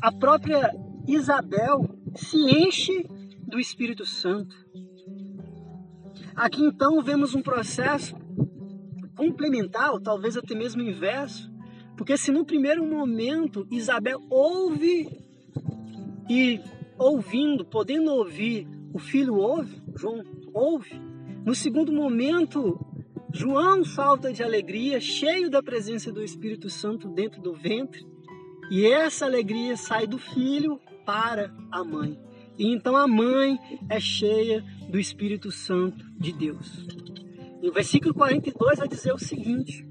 a 0.00 0.10
própria 0.10 0.74
Isabel 1.06 1.84
se 2.14 2.36
enche 2.36 3.04
do 3.46 3.58
Espírito 3.58 4.06
Santo. 4.06 4.54
Aqui 6.34 6.62
então 6.62 7.02
vemos 7.02 7.34
um 7.34 7.42
processo 7.42 8.14
complementar, 9.20 9.92
ou 9.92 10.00
talvez 10.00 10.34
até 10.34 10.54
mesmo 10.54 10.80
inverso, 10.80 11.52
porque 11.94 12.16
se 12.16 12.32
no 12.32 12.42
primeiro 12.42 12.82
momento 12.86 13.66
Isabel 13.70 14.18
ouve 14.30 15.10
e 16.26 16.58
ouvindo, 16.98 17.62
podendo 17.62 18.10
ouvir, 18.14 18.66
o 18.94 18.98
filho 18.98 19.34
ouve, 19.34 19.82
João 19.94 20.24
ouve, 20.54 20.98
no 21.44 21.54
segundo 21.54 21.92
momento 21.92 22.80
João 23.30 23.84
salta 23.84 24.32
de 24.32 24.42
alegria, 24.42 24.98
cheio 25.00 25.50
da 25.50 25.62
presença 25.62 26.10
do 26.10 26.24
Espírito 26.24 26.70
Santo 26.70 27.06
dentro 27.06 27.42
do 27.42 27.52
ventre, 27.52 28.06
e 28.70 28.86
essa 28.86 29.26
alegria 29.26 29.76
sai 29.76 30.06
do 30.06 30.16
filho 30.16 30.80
para 31.04 31.54
a 31.70 31.84
mãe. 31.84 32.18
E 32.58 32.72
então 32.72 32.96
a 32.96 33.06
mãe 33.06 33.58
é 33.86 34.00
cheia 34.00 34.64
do 34.88 34.98
Espírito 34.98 35.50
Santo 35.50 36.02
de 36.18 36.32
Deus. 36.32 36.86
E 37.62 37.68
o 37.68 37.72
versículo 37.72 38.14
42 38.14 38.78
vai 38.78 38.88
dizer 38.88 39.12
o 39.12 39.18
seguinte: 39.18 39.86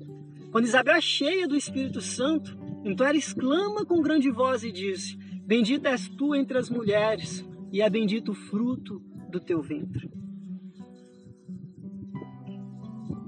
Quando 0.52 0.66
Isabel 0.66 0.96
é 0.96 1.02
cheia 1.02 1.48
do 1.48 1.56
Espírito 1.56 2.02
Santo, 2.02 2.58
então 2.84 3.06
ela 3.06 3.18
exclama 3.18 3.86
com 3.86 4.02
grande 4.02 4.32
voz 4.32 4.64
e 4.64 4.72
diz: 4.72 5.16
Bendita 5.46 5.90
és 5.90 6.08
tu 6.10 6.36
entre 6.36 6.58
as 6.58 6.70
mulheres, 6.70 7.46
e 7.72 7.82
é 7.82 7.90
bendito 7.90 8.32
o 8.32 8.36
fruto 8.36 9.02
do 9.30 9.40
teu 9.40 9.62
ventre. 9.62 10.10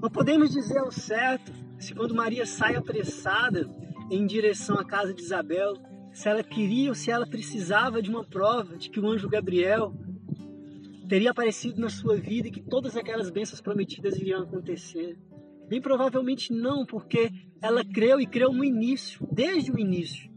Não 0.02 0.10
podemos 0.10 0.50
dizer 0.50 0.78
ao 0.78 0.90
certo 0.90 1.52
se 1.78 1.94
quando 1.94 2.14
Maria 2.14 2.44
sai 2.44 2.74
apressada 2.74 3.68
em 4.10 4.26
direção 4.26 4.76
à 4.78 4.84
casa 4.84 5.14
de 5.14 5.22
Isabel, 5.22 5.74
se 6.12 6.28
ela 6.28 6.42
queria 6.42 6.90
ou 6.90 6.94
se 6.94 7.10
ela 7.10 7.26
precisava 7.26 8.02
de 8.02 8.10
uma 8.10 8.24
prova 8.24 8.76
de 8.76 8.90
que 8.90 9.00
o 9.00 9.08
anjo 9.08 9.28
Gabriel 9.28 9.94
teria 11.12 11.30
aparecido 11.30 11.78
na 11.78 11.90
sua 11.90 12.16
vida 12.16 12.48
e 12.48 12.50
que 12.50 12.62
todas 12.62 12.96
aquelas 12.96 13.28
bênçãos 13.28 13.60
prometidas 13.60 14.16
iriam 14.16 14.44
acontecer. 14.44 15.18
Bem 15.68 15.78
provavelmente 15.78 16.50
não, 16.50 16.86
porque 16.86 17.30
ela 17.60 17.84
creu 17.84 18.18
e 18.18 18.26
creu 18.26 18.50
no 18.50 18.64
início, 18.64 19.28
desde 19.30 19.70
o 19.70 19.78
início. 19.78 20.32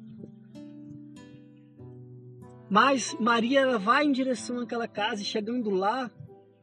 Mas 2.70 3.16
Maria 3.22 3.62
ela 3.62 3.80
vai 3.80 4.04
em 4.04 4.12
direção 4.12 4.60
àquela 4.60 4.86
casa 4.86 5.22
e 5.22 5.26
chegando 5.26 5.70
lá, 5.70 6.12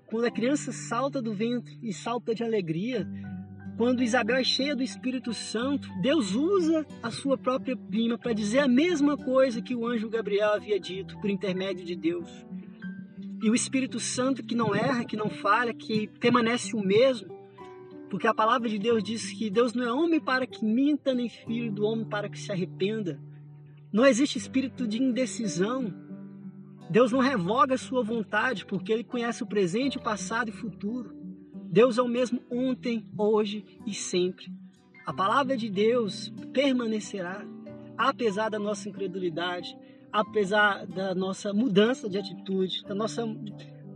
quando 0.04 0.26
a 0.26 0.30
criança 0.30 0.72
salta 0.72 1.22
do 1.22 1.32
ventre 1.32 1.78
e 1.82 1.90
salta 1.90 2.34
de 2.34 2.44
alegria, 2.44 3.08
quando 3.78 4.02
Isabel 4.02 4.36
é 4.36 4.44
cheia 4.44 4.76
do 4.76 4.82
Espírito 4.82 5.32
Santo, 5.32 5.88
Deus 6.02 6.34
usa 6.34 6.84
a 7.02 7.10
sua 7.10 7.38
própria 7.38 7.74
prima 7.74 8.18
para 8.18 8.34
dizer 8.34 8.58
a 8.58 8.68
mesma 8.68 9.16
coisa 9.16 9.62
que 9.62 9.74
o 9.74 9.86
anjo 9.86 10.10
Gabriel 10.10 10.52
havia 10.52 10.78
dito 10.78 11.18
por 11.18 11.30
intermédio 11.30 11.86
de 11.86 11.96
Deus. 11.96 12.51
E 13.42 13.50
o 13.50 13.54
Espírito 13.54 13.98
Santo 13.98 14.42
que 14.42 14.54
não 14.54 14.74
erra, 14.74 15.04
que 15.04 15.16
não 15.16 15.28
falha, 15.28 15.74
que 15.74 16.06
permanece 16.20 16.76
o 16.76 16.80
mesmo, 16.80 17.28
porque 18.08 18.26
a 18.26 18.34
palavra 18.34 18.68
de 18.68 18.78
Deus 18.78 19.02
diz 19.02 19.32
que 19.32 19.50
Deus 19.50 19.72
não 19.72 19.84
é 19.84 19.92
homem 19.92 20.20
para 20.20 20.46
que 20.46 20.64
minta, 20.64 21.12
nem 21.12 21.28
filho 21.28 21.72
do 21.72 21.84
homem 21.84 22.04
para 22.04 22.28
que 22.28 22.38
se 22.38 22.52
arrependa. 22.52 23.18
Não 23.92 24.06
existe 24.06 24.38
espírito 24.38 24.86
de 24.86 25.02
indecisão. 25.02 25.92
Deus 26.88 27.10
não 27.10 27.20
revoga 27.20 27.74
a 27.74 27.78
sua 27.78 28.04
vontade, 28.04 28.64
porque 28.66 28.92
ele 28.92 29.02
conhece 29.02 29.42
o 29.42 29.46
presente, 29.46 29.96
o 29.96 30.02
passado 30.02 30.48
e 30.48 30.50
o 30.52 30.56
futuro. 30.56 31.16
Deus 31.70 31.96
é 31.96 32.02
o 32.02 32.06
mesmo 32.06 32.42
ontem, 32.50 33.04
hoje 33.16 33.64
e 33.86 33.94
sempre. 33.94 34.52
A 35.06 35.12
palavra 35.12 35.56
de 35.56 35.70
Deus 35.70 36.30
permanecerá, 36.52 37.44
apesar 37.96 38.50
da 38.50 38.58
nossa 38.58 38.88
incredulidade, 38.88 39.74
apesar 40.12 40.86
da 40.86 41.14
nossa 41.14 41.52
mudança 41.52 42.08
de 42.08 42.18
atitude, 42.18 42.84
da 42.84 42.94
nossa 42.94 43.24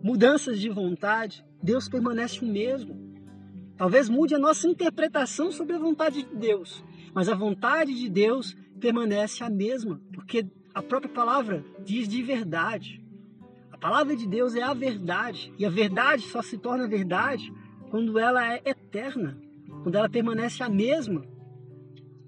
mudanças 0.03 0.59
de 0.59 0.69
vontade. 0.69 1.45
Deus 1.63 1.89
permanece 1.89 2.45
o 2.45 2.49
mesmo. 2.49 2.97
Talvez 3.77 4.09
mude 4.09 4.35
a 4.35 4.39
nossa 4.39 4.67
interpretação 4.67 5.53
sobre 5.53 5.77
a 5.77 5.79
vontade 5.79 6.23
de 6.23 6.35
Deus, 6.35 6.83
mas 7.13 7.29
a 7.29 7.35
vontade 7.35 7.95
de 7.95 8.09
Deus 8.09 8.57
permanece 8.81 9.45
a 9.45 9.51
mesma, 9.51 10.01
porque 10.15 10.47
a 10.75 10.83
própria 10.83 11.13
palavra 11.13 11.65
diz 11.85 12.09
de 12.09 12.23
verdade. 12.23 13.05
A 13.71 13.77
palavra 13.77 14.17
de 14.17 14.27
Deus 14.27 14.55
é 14.55 14.63
a 14.63 14.73
verdade, 14.73 15.53
e 15.59 15.67
a 15.67 15.71
verdade 15.71 16.23
só 16.23 16.41
se 16.41 16.57
torna 16.57 16.89
verdade 16.89 17.53
quando 17.91 18.19
ela 18.19 18.47
é 18.51 18.63
eterna, 18.65 19.39
quando 19.83 19.95
ela 19.97 20.09
permanece 20.09 20.63
a 20.63 20.69
mesma. 20.69 21.23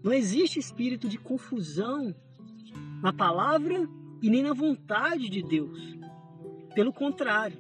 Não 0.03 0.13
existe 0.13 0.59
espírito 0.59 1.09
de 1.09 1.17
confusão 1.17 2.15
na 3.03 3.13
palavra 3.13 3.89
e 4.23 4.29
nem 4.29 4.43
na 4.43 4.53
vontade 4.53 5.29
de 5.29 5.43
Deus. 5.43 5.99
Pelo 6.75 6.93
contrário, 6.93 7.59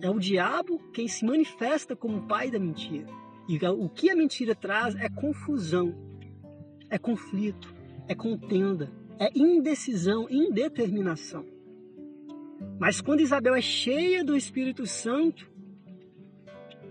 é 0.00 0.10
o 0.10 0.18
diabo 0.18 0.78
quem 0.92 1.08
se 1.08 1.24
manifesta 1.24 1.96
como 1.96 2.26
pai 2.26 2.50
da 2.50 2.58
mentira. 2.58 3.06
E 3.48 3.58
o 3.64 3.88
que 3.88 4.10
a 4.10 4.16
mentira 4.16 4.54
traz 4.54 4.94
é 4.96 5.08
confusão, 5.08 5.94
é 6.90 6.98
conflito, 6.98 7.74
é 8.08 8.14
contenda, 8.14 8.90
é 9.18 9.30
indecisão, 9.34 10.26
indeterminação. 10.28 11.44
Mas 12.78 13.00
quando 13.00 13.20
Isabel 13.20 13.54
é 13.54 13.60
cheia 13.60 14.24
do 14.24 14.36
Espírito 14.36 14.86
Santo, 14.86 15.48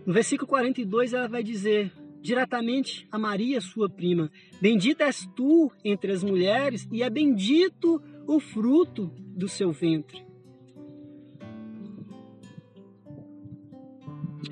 no 0.05 0.13
versículo 0.13 0.47
42 0.47 1.13
ela 1.13 1.27
vai 1.27 1.43
dizer 1.43 1.91
diretamente 2.25 3.07
a 3.11 3.19
Maria, 3.19 3.61
sua 3.61 3.87
prima: 3.87 4.31
Bendita 4.59 5.03
és 5.03 5.27
tu 5.35 5.71
entre 5.83 6.11
as 6.11 6.23
mulheres, 6.23 6.87
e 6.91 7.03
é 7.03 7.09
bendito 7.09 8.01
o 8.27 8.39
fruto 8.39 9.11
do 9.37 9.47
seu 9.47 9.71
ventre. 9.71 10.25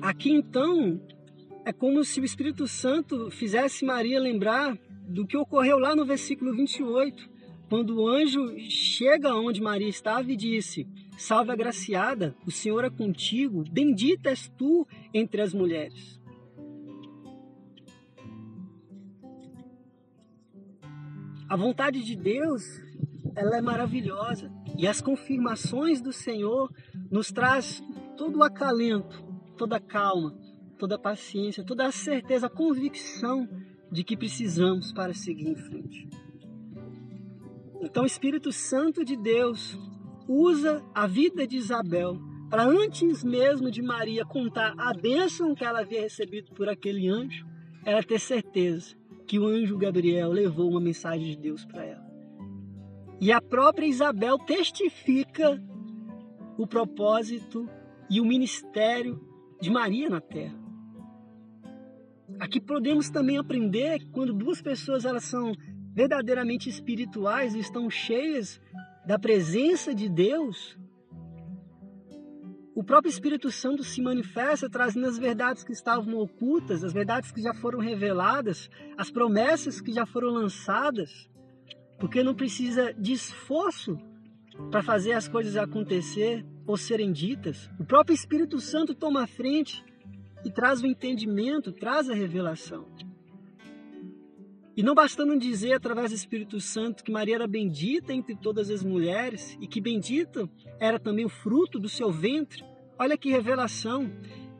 Aqui 0.00 0.30
então 0.30 1.00
é 1.64 1.72
como 1.72 2.04
se 2.04 2.20
o 2.20 2.24
Espírito 2.24 2.68
Santo 2.68 3.30
fizesse 3.30 3.84
Maria 3.84 4.20
lembrar 4.20 4.78
do 5.08 5.26
que 5.26 5.36
ocorreu 5.36 5.78
lá 5.78 5.96
no 5.96 6.04
versículo 6.04 6.54
28, 6.54 7.28
quando 7.68 7.98
o 7.98 8.08
anjo 8.08 8.56
chega 8.68 9.34
onde 9.34 9.60
Maria 9.60 9.88
estava 9.88 10.30
e 10.30 10.36
disse: 10.36 10.86
Salve 11.18 11.50
agraciada, 11.50 12.36
o 12.46 12.52
Senhor 12.52 12.84
é 12.84 12.90
contigo, 12.90 13.64
bendita 13.68 14.30
és 14.30 14.48
tu 14.56 14.86
entre 15.12 15.40
as 15.40 15.52
mulheres. 15.52 16.22
A 21.48 21.56
vontade 21.56 22.02
de 22.02 22.16
Deus, 22.16 22.80
ela 23.36 23.58
é 23.58 23.60
maravilhosa 23.60 24.50
e 24.78 24.88
as 24.88 25.00
confirmações 25.00 26.00
do 26.00 26.12
Senhor 26.12 26.72
nos 27.10 27.30
traz 27.30 27.82
todo 28.16 28.38
o 28.38 28.42
acalento, 28.42 29.22
toda 29.56 29.76
a 29.76 29.80
calma, 29.80 30.34
toda 30.78 30.94
a 30.94 30.98
paciência, 30.98 31.62
toda 31.62 31.86
a 31.86 31.92
certeza, 31.92 32.46
a 32.46 32.50
convicção 32.50 33.46
de 33.92 34.02
que 34.02 34.16
precisamos 34.16 34.92
para 34.92 35.12
seguir 35.12 35.48
em 35.48 35.56
frente. 35.56 36.08
Então, 37.82 38.04
o 38.04 38.06
Espírito 38.06 38.50
Santo 38.50 39.04
de 39.04 39.14
Deus 39.14 39.78
usa 40.26 40.82
a 40.94 41.06
vida 41.06 41.46
de 41.46 41.58
Isabel 41.58 42.18
para 42.48 42.64
antes 42.64 43.22
mesmo 43.22 43.70
de 43.70 43.82
Maria 43.82 44.24
contar 44.24 44.74
a 44.78 44.94
bênção 44.94 45.54
que 45.54 45.64
ela 45.64 45.80
havia 45.80 46.00
recebido 46.00 46.52
por 46.54 46.68
aquele 46.68 47.08
anjo, 47.08 47.44
ela 47.84 48.02
ter 48.02 48.18
certeza 48.18 48.96
que 49.26 49.38
o 49.38 49.46
anjo 49.46 49.78
Gabriel 49.78 50.30
levou 50.30 50.70
uma 50.70 50.80
mensagem 50.80 51.28
de 51.28 51.36
Deus 51.36 51.64
para 51.64 51.84
ela. 51.84 52.04
E 53.20 53.32
a 53.32 53.40
própria 53.40 53.86
Isabel 53.86 54.38
testifica 54.38 55.62
o 56.58 56.66
propósito 56.66 57.68
e 58.10 58.20
o 58.20 58.24
ministério 58.24 59.20
de 59.60 59.70
Maria 59.70 60.10
na 60.10 60.20
terra. 60.20 60.58
Aqui 62.38 62.60
podemos 62.60 63.10
também 63.10 63.38
aprender 63.38 64.00
que 64.00 64.06
quando 64.06 64.32
duas 64.32 64.60
pessoas 64.60 65.04
elas 65.04 65.24
são 65.24 65.54
verdadeiramente 65.92 66.68
espirituais 66.68 67.54
e 67.54 67.60
estão 67.60 67.88
cheias 67.88 68.60
da 69.06 69.18
presença 69.18 69.94
de 69.94 70.08
Deus, 70.08 70.76
o 72.74 72.82
próprio 72.82 73.08
Espírito 73.08 73.52
Santo 73.52 73.84
se 73.84 74.02
manifesta 74.02 74.68
trazendo 74.68 75.06
as 75.06 75.16
verdades 75.16 75.62
que 75.62 75.72
estavam 75.72 76.18
ocultas, 76.18 76.82
as 76.82 76.92
verdades 76.92 77.30
que 77.30 77.40
já 77.40 77.54
foram 77.54 77.78
reveladas, 77.78 78.68
as 78.98 79.10
promessas 79.10 79.80
que 79.80 79.92
já 79.92 80.04
foram 80.04 80.30
lançadas, 80.30 81.30
porque 82.00 82.22
não 82.22 82.34
precisa 82.34 82.92
de 82.92 83.12
esforço 83.12 83.96
para 84.70 84.82
fazer 84.82 85.12
as 85.12 85.28
coisas 85.28 85.56
acontecer 85.56 86.44
ou 86.66 86.76
serem 86.76 87.12
ditas. 87.12 87.70
O 87.78 87.84
próprio 87.84 88.14
Espírito 88.14 88.58
Santo 88.58 88.94
toma 88.94 89.22
a 89.22 89.26
frente 89.26 89.84
e 90.44 90.50
traz 90.50 90.82
o 90.82 90.86
entendimento, 90.86 91.72
traz 91.72 92.10
a 92.10 92.14
revelação. 92.14 92.88
E 94.76 94.82
não 94.82 94.94
bastando 94.94 95.38
dizer 95.38 95.72
através 95.72 96.10
do 96.10 96.16
Espírito 96.16 96.60
Santo 96.60 97.04
que 97.04 97.12
Maria 97.12 97.36
era 97.36 97.46
bendita 97.46 98.12
entre 98.12 98.34
todas 98.34 98.70
as 98.70 98.82
mulheres 98.82 99.56
e 99.60 99.68
que 99.68 99.80
bendita 99.80 100.50
era 100.80 100.98
também 100.98 101.24
o 101.24 101.28
fruto 101.28 101.78
do 101.78 101.88
seu 101.88 102.10
ventre, 102.10 102.64
olha 102.98 103.16
que 103.16 103.30
revelação. 103.30 104.10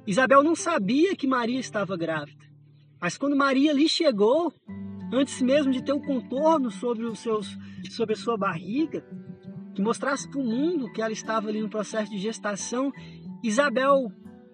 Isabel 0.06 0.42
não 0.44 0.54
sabia 0.54 1.16
que 1.16 1.26
Maria 1.26 1.58
estava 1.58 1.96
grávida, 1.96 2.44
mas 3.00 3.18
quando 3.18 3.34
Maria 3.34 3.72
ali 3.72 3.88
chegou, 3.88 4.52
antes 5.12 5.42
mesmo 5.42 5.72
de 5.72 5.82
ter 5.82 5.92
um 5.92 6.00
contorno 6.00 6.70
sobre, 6.70 7.06
os 7.06 7.18
seus, 7.18 7.56
sobre 7.90 8.14
a 8.14 8.18
sua 8.18 8.36
barriga, 8.36 9.04
que 9.74 9.82
mostrasse 9.82 10.30
para 10.30 10.40
o 10.40 10.44
mundo 10.44 10.92
que 10.92 11.02
ela 11.02 11.12
estava 11.12 11.48
ali 11.48 11.60
no 11.60 11.68
processo 11.68 12.10
de 12.10 12.18
gestação, 12.18 12.92
Isabel 13.42 14.12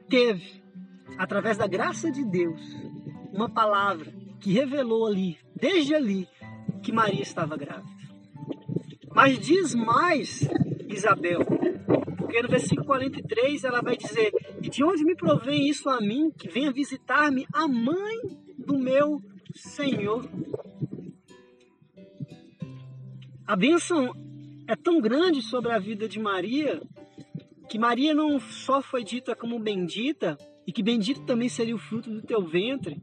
teve, 0.08 0.62
através 1.18 1.58
da 1.58 1.66
graça 1.66 2.10
de 2.10 2.24
Deus, 2.24 2.60
uma 3.32 3.48
palavra 3.48 4.10
que 4.40 4.52
revelou 4.52 5.06
ali 5.06 5.38
desde 5.60 5.94
ali 5.94 6.28
que 6.82 6.92
Maria 6.92 7.22
estava 7.22 7.56
grávida. 7.56 7.88
Mas 9.14 9.38
diz 9.38 9.74
mais 9.74 10.48
Isabel, 10.88 11.40
porque 12.16 12.42
no 12.42 12.48
versículo 12.48 12.86
43 12.86 13.64
ela 13.64 13.80
vai 13.80 13.96
dizer: 13.96 14.32
E 14.62 14.68
de 14.68 14.84
onde 14.84 15.04
me 15.04 15.14
provém 15.14 15.68
isso 15.68 15.88
a 15.88 16.00
mim, 16.00 16.30
que 16.30 16.48
venha 16.48 16.72
visitar-me 16.72 17.46
a 17.52 17.66
mãe 17.66 18.18
do 18.56 18.78
meu 18.78 19.20
Senhor? 19.54 20.28
A 23.46 23.56
bênção 23.56 24.14
é 24.68 24.76
tão 24.76 25.00
grande 25.00 25.42
sobre 25.42 25.72
a 25.72 25.78
vida 25.78 26.08
de 26.08 26.20
Maria 26.20 26.80
que 27.68 27.78
Maria 27.78 28.12
não 28.12 28.40
só 28.40 28.82
foi 28.82 29.04
dita 29.04 29.36
como 29.36 29.56
bendita, 29.60 30.36
e 30.66 30.72
que 30.72 30.82
bendito 30.82 31.22
também 31.22 31.48
seria 31.48 31.74
o 31.74 31.78
fruto 31.78 32.10
do 32.10 32.20
teu 32.20 32.44
ventre, 32.44 33.00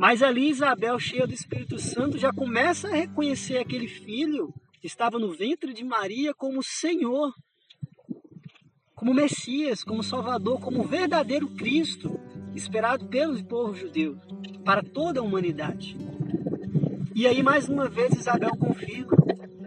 mas 0.00 0.22
ali 0.22 0.48
Isabel, 0.48 0.98
cheia 0.98 1.26
do 1.26 1.34
Espírito 1.34 1.78
Santo, 1.78 2.16
já 2.16 2.32
começa 2.32 2.88
a 2.88 2.90
reconhecer 2.90 3.58
aquele 3.58 3.86
filho 3.86 4.50
que 4.80 4.86
estava 4.86 5.18
no 5.18 5.30
ventre 5.30 5.74
de 5.74 5.84
Maria 5.84 6.32
como 6.32 6.62
Senhor, 6.62 7.34
como 8.94 9.12
Messias, 9.12 9.84
como 9.84 10.02
Salvador, 10.02 10.58
como 10.58 10.84
verdadeiro 10.84 11.48
Cristo, 11.48 12.18
esperado 12.54 13.08
pelo 13.08 13.44
povo 13.44 13.74
judeu, 13.74 14.16
para 14.64 14.82
toda 14.82 15.20
a 15.20 15.22
humanidade. 15.22 15.94
E 17.14 17.26
aí, 17.26 17.42
mais 17.42 17.68
uma 17.68 17.86
vez, 17.86 18.14
Isabel 18.14 18.56
confirma: 18.56 19.12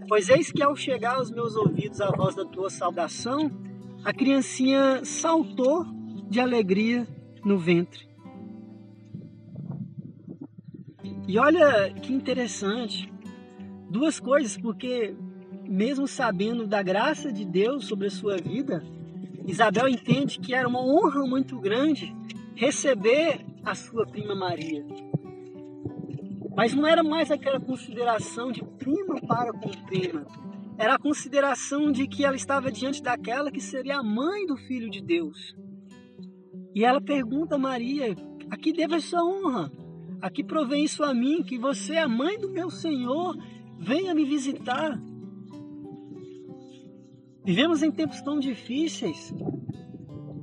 Pois 0.08 0.30
eis 0.30 0.52
que 0.52 0.64
ao 0.64 0.76
chegar 0.76 1.18
aos 1.18 1.30
meus 1.30 1.56
ouvidos 1.56 2.02
a 2.02 2.10
voz 2.10 2.34
da 2.34 2.44
tua 2.44 2.72
saudação, 2.72 3.52
a 4.04 4.12
criancinha 4.12 5.06
saltou 5.06 5.86
de 6.28 6.40
alegria 6.40 7.08
no 7.46 7.60
ventre. 7.60 8.13
E 11.28 11.40
olha 11.40 11.94
que 11.94 12.12
interessante, 12.12 13.12
duas 13.90 14.20
coisas, 14.20 14.58
porque 14.58 15.16
mesmo 15.68 16.08
sabendo 16.08 16.68
da 16.68 16.84
graça 16.84 17.32
de 17.32 17.46
Deus 17.46 17.86
sobre 17.86 18.08
a 18.08 18.12
sua 18.12 18.38
vida, 18.38 18.84
Isabel 19.48 19.88
entende 19.88 20.40
que 20.40 20.54
era 20.54 20.68
uma 20.68 20.82
honra 20.82 21.26
muito 21.26 21.60
grande 21.60 22.14
receber 22.56 23.46
a 23.64 23.74
sua 23.74 24.06
prima 24.06 24.36
Maria. 24.36 24.86
Mas 26.56 26.74
não 26.74 26.86
era 26.86 27.02
mais 27.02 27.32
aquela 27.32 27.60
consideração 27.60 28.52
de 28.52 28.64
prima 28.64 29.20
para 29.22 29.52
com 29.54 29.70
prima. 29.86 30.26
Era 30.78 30.96
a 30.96 31.00
consideração 31.00 31.92
de 31.92 32.08
que 32.08 32.26
ela 32.26 32.36
estava 32.36 32.72
diante 32.72 33.02
daquela 33.02 33.52
que 33.52 33.62
seria 33.62 33.98
a 33.98 34.04
mãe 34.04 34.46
do 34.46 34.58
Filho 34.58 34.90
de 34.90 35.02
Deus. 35.02 35.56
E 36.76 36.84
ela 36.84 37.02
pergunta 37.02 37.56
a 37.56 37.60
Maria: 37.60 38.16
a 38.50 38.58
que 38.58 38.74
devo 38.74 38.96
essa 38.96 39.24
honra? 39.24 39.72
A 40.24 40.30
que 40.30 40.42
provém 40.42 40.86
isso 40.86 41.04
a 41.04 41.14
mim? 41.14 41.44
Que 41.44 41.58
você, 41.58 41.98
a 41.98 42.08
mãe 42.08 42.40
do 42.40 42.50
meu 42.50 42.70
Senhor, 42.70 43.36
venha 43.78 44.16
me 44.16 44.24
visitar. 44.24 44.98
Vivemos 47.44 47.84
em 47.84 47.92
tempos 47.92 48.22
tão 48.22 48.40
difíceis 48.40 49.34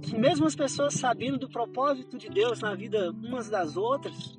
que 0.03 0.19
mesmo 0.19 0.45
as 0.45 0.55
pessoas 0.55 0.93
sabendo 0.93 1.39
do 1.39 1.49
propósito 1.49 2.19
de 2.19 2.29
Deus 2.29 2.61
na 2.61 2.75
vida 2.75 3.11
umas 3.11 3.49
das 3.49 3.79
outras, 3.79 4.39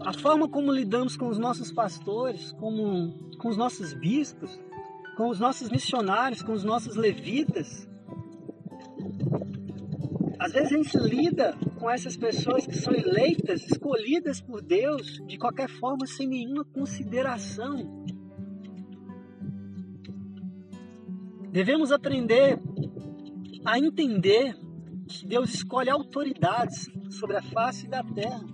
a 0.00 0.12
forma 0.12 0.46
como 0.46 0.70
lidamos 0.70 1.16
com 1.16 1.28
os 1.28 1.38
nossos 1.38 1.72
pastores, 1.72 2.52
como, 2.52 3.14
com 3.38 3.48
os 3.48 3.56
nossos 3.56 3.94
bispos, 3.94 4.60
com 5.16 5.30
os 5.30 5.40
nossos 5.40 5.70
missionários, 5.70 6.42
com 6.42 6.52
os 6.52 6.64
nossos 6.64 6.96
levitas, 6.96 7.88
às 10.44 10.52
vezes 10.52 10.72
a 10.72 10.76
gente 10.76 10.98
lida 10.98 11.56
com 11.78 11.90
essas 11.90 12.18
pessoas 12.18 12.66
que 12.66 12.76
são 12.76 12.92
eleitas, 12.92 13.64
escolhidas 13.64 14.42
por 14.42 14.60
Deus, 14.60 15.18
de 15.26 15.38
qualquer 15.38 15.70
forma, 15.70 16.06
sem 16.06 16.28
nenhuma 16.28 16.66
consideração. 16.66 18.04
Devemos 21.50 21.90
aprender 21.90 22.60
a 23.64 23.78
entender 23.78 24.54
que 25.08 25.26
Deus 25.26 25.54
escolhe 25.54 25.88
autoridades 25.88 26.90
sobre 27.08 27.38
a 27.38 27.42
face 27.42 27.88
da 27.88 28.02
terra 28.04 28.44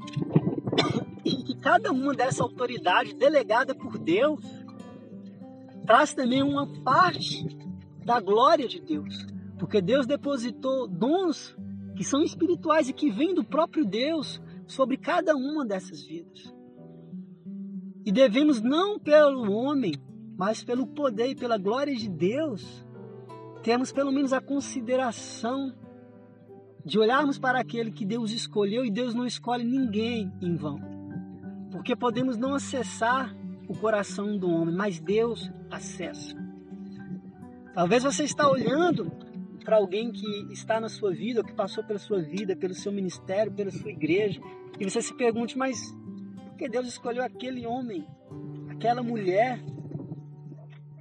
e 1.25 1.43
que 1.43 1.57
cada 1.57 1.91
uma 1.91 2.15
dessa 2.15 2.45
autoridade 2.45 3.17
delegada 3.17 3.75
por 3.75 3.99
Deus 3.99 4.45
traz 5.85 6.15
também 6.15 6.41
uma 6.41 6.69
parte 6.85 7.45
da 8.05 8.21
glória 8.21 8.69
de 8.69 8.81
Deus, 8.81 9.27
porque 9.59 9.81
Deus 9.81 10.07
depositou 10.07 10.87
dons 10.87 11.59
que 12.01 12.05
são 12.07 12.23
espirituais 12.23 12.89
e 12.89 12.95
que 12.95 13.11
vêm 13.11 13.35
do 13.35 13.45
próprio 13.45 13.85
Deus 13.85 14.41
sobre 14.67 14.97
cada 14.97 15.37
uma 15.37 15.67
dessas 15.67 16.03
vidas. 16.03 16.51
E 18.07 18.11
devemos 18.11 18.63
não 18.63 18.99
pelo 18.99 19.53
homem, 19.53 19.93
mas 20.35 20.65
pelo 20.65 20.87
poder 20.87 21.27
e 21.27 21.37
pela 21.37 21.59
glória 21.59 21.95
de 21.95 22.09
Deus, 22.09 22.87
termos 23.63 23.93
pelo 23.93 24.11
menos 24.11 24.33
a 24.33 24.41
consideração 24.41 25.75
de 26.87 26.99
olharmos 26.99 27.39
para 27.39 27.61
aquele 27.61 27.93
que 27.93 28.07
Deus 28.07 28.33
escolheu 28.33 28.83
e 28.83 28.91
Deus 28.91 29.15
não 29.15 29.27
escolhe 29.27 29.63
ninguém 29.63 30.33
em 30.41 30.57
vão. 30.57 30.81
Porque 31.71 31.95
podemos 31.95 32.39
não 32.39 32.55
acessar 32.55 33.37
o 33.69 33.77
coração 33.77 34.39
do 34.39 34.49
homem, 34.49 34.75
mas 34.75 34.99
Deus 34.99 35.51
acessa. 35.71 36.35
Talvez 37.75 38.03
você 38.03 38.25
está 38.25 38.51
olhando 38.51 39.13
para 39.71 39.77
alguém 39.77 40.11
que 40.11 40.53
está 40.53 40.81
na 40.81 40.89
sua 40.89 41.13
vida, 41.13 41.45
que 41.45 41.53
passou 41.53 41.85
pela 41.85 42.01
sua 42.01 42.21
vida, 42.21 42.57
pelo 42.57 42.75
seu 42.75 42.91
ministério, 42.91 43.53
pela 43.53 43.71
sua 43.71 43.93
igreja, 43.93 44.41
e 44.81 44.85
você 44.85 45.01
se 45.01 45.15
pergunte, 45.15 45.57
mas 45.57 45.95
por 46.49 46.57
que 46.57 46.69
Deus 46.69 46.89
escolheu 46.89 47.23
aquele 47.23 47.65
homem, 47.65 48.05
aquela 48.69 49.01
mulher, 49.01 49.63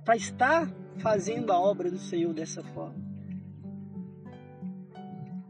para 0.06 0.16
estar 0.16 0.72
fazendo 1.00 1.52
a 1.52 1.60
obra 1.60 1.90
do 1.90 1.98
Senhor 1.98 2.32
dessa 2.32 2.62
forma? 2.62 3.04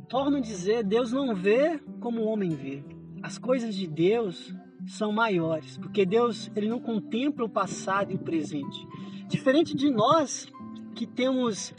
Torno 0.08 0.38
a 0.38 0.40
dizer, 0.40 0.86
Deus 0.86 1.12
não 1.12 1.36
vê 1.36 1.78
como 2.00 2.22
o 2.22 2.26
homem 2.26 2.52
vê. 2.52 2.86
As 3.22 3.38
coisas 3.38 3.76
de 3.76 3.86
Deus 3.86 4.56
são 4.88 5.12
maiores, 5.12 5.78
porque 5.78 6.06
Deus 6.06 6.50
ele 6.56 6.70
não 6.70 6.80
contempla 6.80 7.44
o 7.44 7.50
passado 7.50 8.14
e 8.14 8.16
o 8.16 8.20
presente. 8.20 8.88
Diferente 9.28 9.76
de 9.76 9.90
nós 9.90 10.48
que 10.96 11.06
temos 11.06 11.74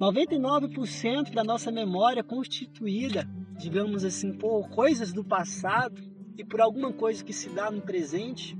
99% 0.00 1.34
da 1.34 1.42
nossa 1.42 1.72
memória 1.72 2.22
constituída, 2.22 3.28
digamos 3.58 4.04
assim, 4.04 4.32
por 4.32 4.68
coisas 4.68 5.12
do 5.12 5.24
passado 5.24 6.00
e 6.36 6.44
por 6.44 6.60
alguma 6.60 6.92
coisa 6.92 7.24
que 7.24 7.32
se 7.32 7.48
dá 7.48 7.68
no 7.68 7.82
presente, 7.82 8.56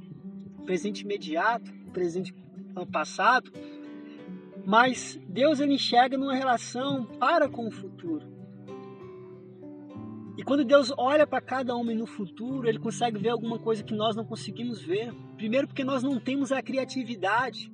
presente 0.65 1.03
imediato, 1.03 1.73
presente 1.93 2.35
passado, 2.93 3.53
mas 4.67 5.19
Deus 5.29 5.61
ele 5.61 5.75
enxerga 5.75 6.19
numa 6.19 6.35
relação 6.35 7.05
para 7.05 7.49
com 7.49 7.69
o 7.69 7.71
futuro. 7.71 8.27
E 10.37 10.43
quando 10.43 10.65
Deus 10.65 10.93
olha 10.97 11.27
para 11.27 11.41
cada 11.41 11.75
homem 11.75 11.97
no 11.97 12.07
futuro, 12.07 12.69
ele 12.69 12.79
consegue 12.79 13.19
ver 13.19 13.31
alguma 13.31 13.59
coisa 13.59 13.83
que 13.83 13.95
nós 13.95 14.15
não 14.15 14.25
conseguimos 14.25 14.81
ver. 14.81 15.13
Primeiro, 15.37 15.67
porque 15.67 15.83
nós 15.83 16.03
não 16.03 16.21
temos 16.21 16.53
a 16.53 16.63
criatividade 16.63 17.73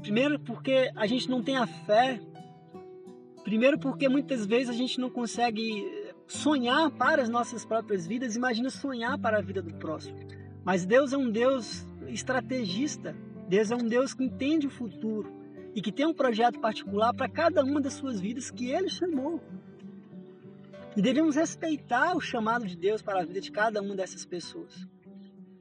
Primeiro, 0.00 0.38
porque 0.38 0.90
a 0.94 1.06
gente 1.06 1.28
não 1.28 1.42
tem 1.42 1.56
a 1.56 1.66
fé. 1.66 2.20
Primeiro, 3.42 3.78
porque 3.78 4.08
muitas 4.08 4.46
vezes 4.46 4.70
a 4.70 4.72
gente 4.72 5.00
não 5.00 5.10
consegue 5.10 5.84
sonhar 6.26 6.90
para 6.90 7.22
as 7.22 7.28
nossas 7.28 7.64
próprias 7.64 8.06
vidas. 8.06 8.36
Imagina 8.36 8.70
sonhar 8.70 9.18
para 9.18 9.38
a 9.38 9.40
vida 9.40 9.62
do 9.62 9.74
próximo. 9.74 10.18
Mas 10.64 10.84
Deus 10.84 11.12
é 11.12 11.16
um 11.16 11.30
Deus 11.30 11.86
estrategista. 12.08 13.16
Deus 13.48 13.70
é 13.70 13.76
um 13.76 13.86
Deus 13.86 14.12
que 14.12 14.24
entende 14.24 14.66
o 14.66 14.70
futuro 14.70 15.32
e 15.74 15.80
que 15.80 15.92
tem 15.92 16.06
um 16.06 16.14
projeto 16.14 16.58
particular 16.58 17.14
para 17.14 17.28
cada 17.28 17.62
uma 17.62 17.80
das 17.80 17.92
suas 17.92 18.20
vidas 18.20 18.50
que 18.50 18.70
Ele 18.70 18.88
chamou. 18.88 19.40
E 20.96 21.02
devemos 21.02 21.36
respeitar 21.36 22.16
o 22.16 22.20
chamado 22.20 22.66
de 22.66 22.74
Deus 22.74 23.02
para 23.02 23.20
a 23.20 23.24
vida 23.24 23.40
de 23.40 23.52
cada 23.52 23.82
uma 23.82 23.94
dessas 23.94 24.24
pessoas. 24.24 24.88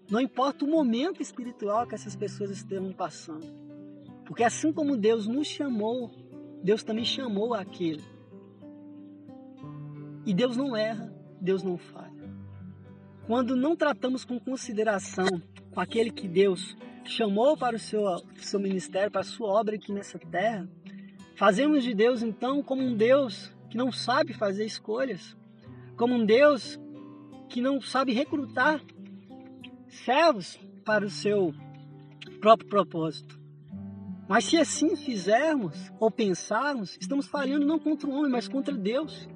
Não 0.09 0.21
importa 0.21 0.63
o 0.63 0.67
momento 0.67 1.21
espiritual 1.21 1.85
que 1.85 1.95
essas 1.95 2.15
pessoas 2.15 2.49
estejam 2.49 2.93
passando. 2.93 3.64
Porque 4.25 4.43
assim 4.43 4.73
como 4.73 4.97
Deus 4.97 5.27
nos 5.27 5.47
chamou, 5.47 6.11
Deus 6.63 6.83
também 6.83 7.05
chamou 7.05 7.53
aquele. 7.53 8.03
E 10.25 10.33
Deus 10.33 10.57
não 10.57 10.75
erra, 10.75 11.13
Deus 11.39 11.61
não 11.61 11.77
falha. 11.77 12.11
Quando 13.27 13.55
não 13.55 13.75
tratamos 13.75 14.25
com 14.25 14.39
consideração 14.39 15.41
com 15.71 15.79
aquele 15.79 16.09
que 16.11 16.27
Deus 16.27 16.75
chamou 17.03 17.55
para 17.55 17.75
o 17.75 17.79
seu, 17.79 18.03
seu 18.37 18.59
ministério, 18.59 19.11
para 19.11 19.21
a 19.21 19.25
sua 19.25 19.47
obra 19.49 19.75
aqui 19.75 19.91
nessa 19.91 20.17
terra, 20.17 20.67
fazemos 21.35 21.83
de 21.83 21.93
Deus 21.93 22.23
então 22.23 22.63
como 22.63 22.81
um 22.81 22.95
Deus 22.95 23.53
que 23.69 23.77
não 23.77 23.91
sabe 23.91 24.33
fazer 24.33 24.65
escolhas, 24.65 25.35
como 25.95 26.15
um 26.15 26.25
Deus 26.25 26.79
que 27.49 27.61
não 27.61 27.79
sabe 27.79 28.11
recrutar 28.13 28.81
servos 29.87 30.59
para 30.83 31.05
o 31.05 31.09
seu 31.09 31.53
próprio 32.41 32.69
propósito. 32.69 33.44
Mas 34.27 34.45
se 34.45 34.57
assim 34.57 34.95
fizermos 34.95 35.91
ou 35.99 36.09
pensarmos, 36.09 36.97
estamos 36.99 37.27
falhando 37.27 37.65
não 37.65 37.77
contra 37.77 38.09
o 38.09 38.13
homem, 38.13 38.31
mas 38.31 38.47
contra 38.47 38.75
Deus. 38.75 39.27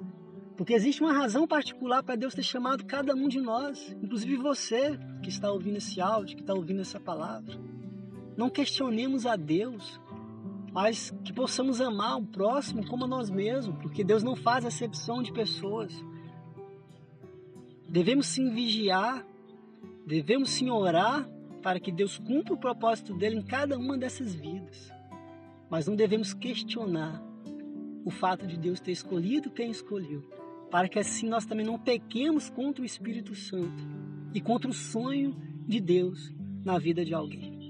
Porque 0.56 0.74
existe 0.74 1.00
uma 1.00 1.12
razão 1.12 1.46
particular 1.46 2.02
para 2.02 2.16
Deus 2.16 2.34
ter 2.34 2.42
chamado 2.42 2.84
cada 2.84 3.14
um 3.14 3.28
de 3.28 3.40
nós, 3.40 3.96
inclusive 4.02 4.36
você 4.36 4.98
que 5.22 5.28
está 5.28 5.50
ouvindo 5.50 5.76
esse 5.76 6.00
áudio, 6.00 6.36
que 6.36 6.42
está 6.42 6.52
ouvindo 6.52 6.80
essa 6.80 7.00
palavra. 7.00 7.58
Não 8.36 8.50
questionemos 8.50 9.26
a 9.26 9.36
Deus, 9.36 10.00
mas 10.72 11.14
que 11.24 11.32
possamos 11.32 11.80
amar 11.80 12.18
o 12.18 12.26
próximo 12.26 12.86
como 12.86 13.04
a 13.04 13.08
nós 13.08 13.30
mesmos, 13.30 13.76
porque 13.80 14.04
Deus 14.04 14.22
não 14.22 14.36
faz 14.36 14.64
acepção 14.64 15.22
de 15.22 15.32
pessoas. 15.32 15.92
Devemos 17.88 18.26
sim 18.26 18.50
vigiar, 18.50 19.24
devemos 20.06 20.50
sim 20.50 20.68
orar 20.68 21.28
para 21.62 21.80
que 21.80 21.92
Deus 21.92 22.18
cumpra 22.18 22.54
o 22.54 22.58
propósito 22.58 23.14
dele 23.14 23.36
em 23.36 23.42
cada 23.42 23.78
uma 23.78 23.96
dessas 23.96 24.34
vidas. 24.34 24.92
Mas 25.68 25.86
não 25.86 25.94
devemos 25.94 26.34
questionar 26.34 27.22
o 28.04 28.10
fato 28.10 28.46
de 28.46 28.56
Deus 28.56 28.80
ter 28.80 28.92
escolhido 28.92 29.50
quem 29.50 29.70
escolheu, 29.70 30.22
para 30.70 30.88
que 30.88 30.98
assim 30.98 31.28
nós 31.28 31.44
também 31.44 31.66
não 31.66 31.78
pequemos 31.78 32.48
contra 32.48 32.82
o 32.82 32.86
Espírito 32.86 33.34
Santo 33.34 33.84
e 34.34 34.40
contra 34.40 34.70
o 34.70 34.74
sonho 34.74 35.36
de 35.66 35.80
Deus 35.80 36.32
na 36.64 36.78
vida 36.78 37.04
de 37.04 37.14
alguém. 37.14 37.60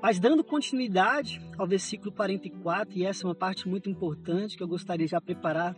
Mas 0.00 0.20
dando 0.20 0.44
continuidade 0.44 1.40
ao 1.56 1.66
versículo 1.66 2.12
44, 2.12 2.96
e 2.96 3.04
essa 3.04 3.24
é 3.24 3.26
uma 3.26 3.34
parte 3.34 3.68
muito 3.68 3.90
importante 3.90 4.56
que 4.56 4.62
eu 4.62 4.68
gostaria 4.68 5.06
de 5.06 5.10
já 5.10 5.20
preparar 5.20 5.74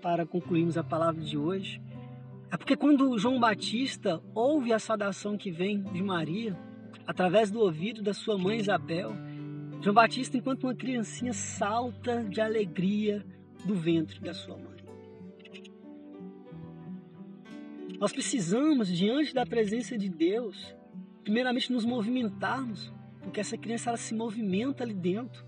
para 0.00 0.24
concluirmos 0.24 0.78
a 0.78 0.84
palavra 0.84 1.20
de 1.20 1.36
hoje. 1.36 1.82
É 2.54 2.56
porque 2.56 2.76
quando 2.76 3.18
João 3.18 3.40
Batista 3.40 4.22
ouve 4.32 4.72
a 4.72 4.78
saudação 4.78 5.36
que 5.36 5.50
vem 5.50 5.82
de 5.82 6.00
Maria, 6.00 6.56
através 7.04 7.50
do 7.50 7.58
ouvido 7.58 8.00
da 8.00 8.14
sua 8.14 8.38
mãe 8.38 8.60
Isabel, 8.60 9.12
João 9.80 9.92
Batista, 9.92 10.36
enquanto 10.36 10.62
uma 10.62 10.74
criancinha, 10.74 11.32
salta 11.32 12.22
de 12.22 12.40
alegria 12.40 13.26
do 13.64 13.74
ventre 13.74 14.20
da 14.20 14.32
sua 14.32 14.56
mãe. 14.56 14.76
Nós 17.98 18.12
precisamos, 18.12 18.86
diante 18.86 19.34
da 19.34 19.44
presença 19.44 19.98
de 19.98 20.08
Deus, 20.08 20.76
primeiramente 21.24 21.72
nos 21.72 21.84
movimentarmos, 21.84 22.92
porque 23.20 23.40
essa 23.40 23.58
criança 23.58 23.90
ela 23.90 23.96
se 23.96 24.14
movimenta 24.14 24.84
ali 24.84 24.94
dentro. 24.94 25.44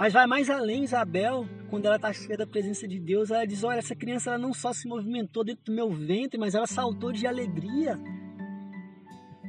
Mas 0.00 0.14
vai 0.14 0.26
mais 0.26 0.48
além, 0.48 0.82
Isabel, 0.82 1.46
quando 1.68 1.84
ela 1.84 1.96
está 1.96 2.10
cheia 2.10 2.38
da 2.38 2.46
presença 2.46 2.88
de 2.88 2.98
Deus, 2.98 3.30
ela 3.30 3.46
diz: 3.46 3.62
Olha, 3.62 3.80
essa 3.80 3.94
criança 3.94 4.30
ela 4.30 4.38
não 4.38 4.54
só 4.54 4.72
se 4.72 4.88
movimentou 4.88 5.44
dentro 5.44 5.66
do 5.66 5.74
meu 5.74 5.90
ventre, 5.90 6.40
mas 6.40 6.54
ela 6.54 6.66
saltou 6.66 7.12
de 7.12 7.26
alegria. 7.26 8.00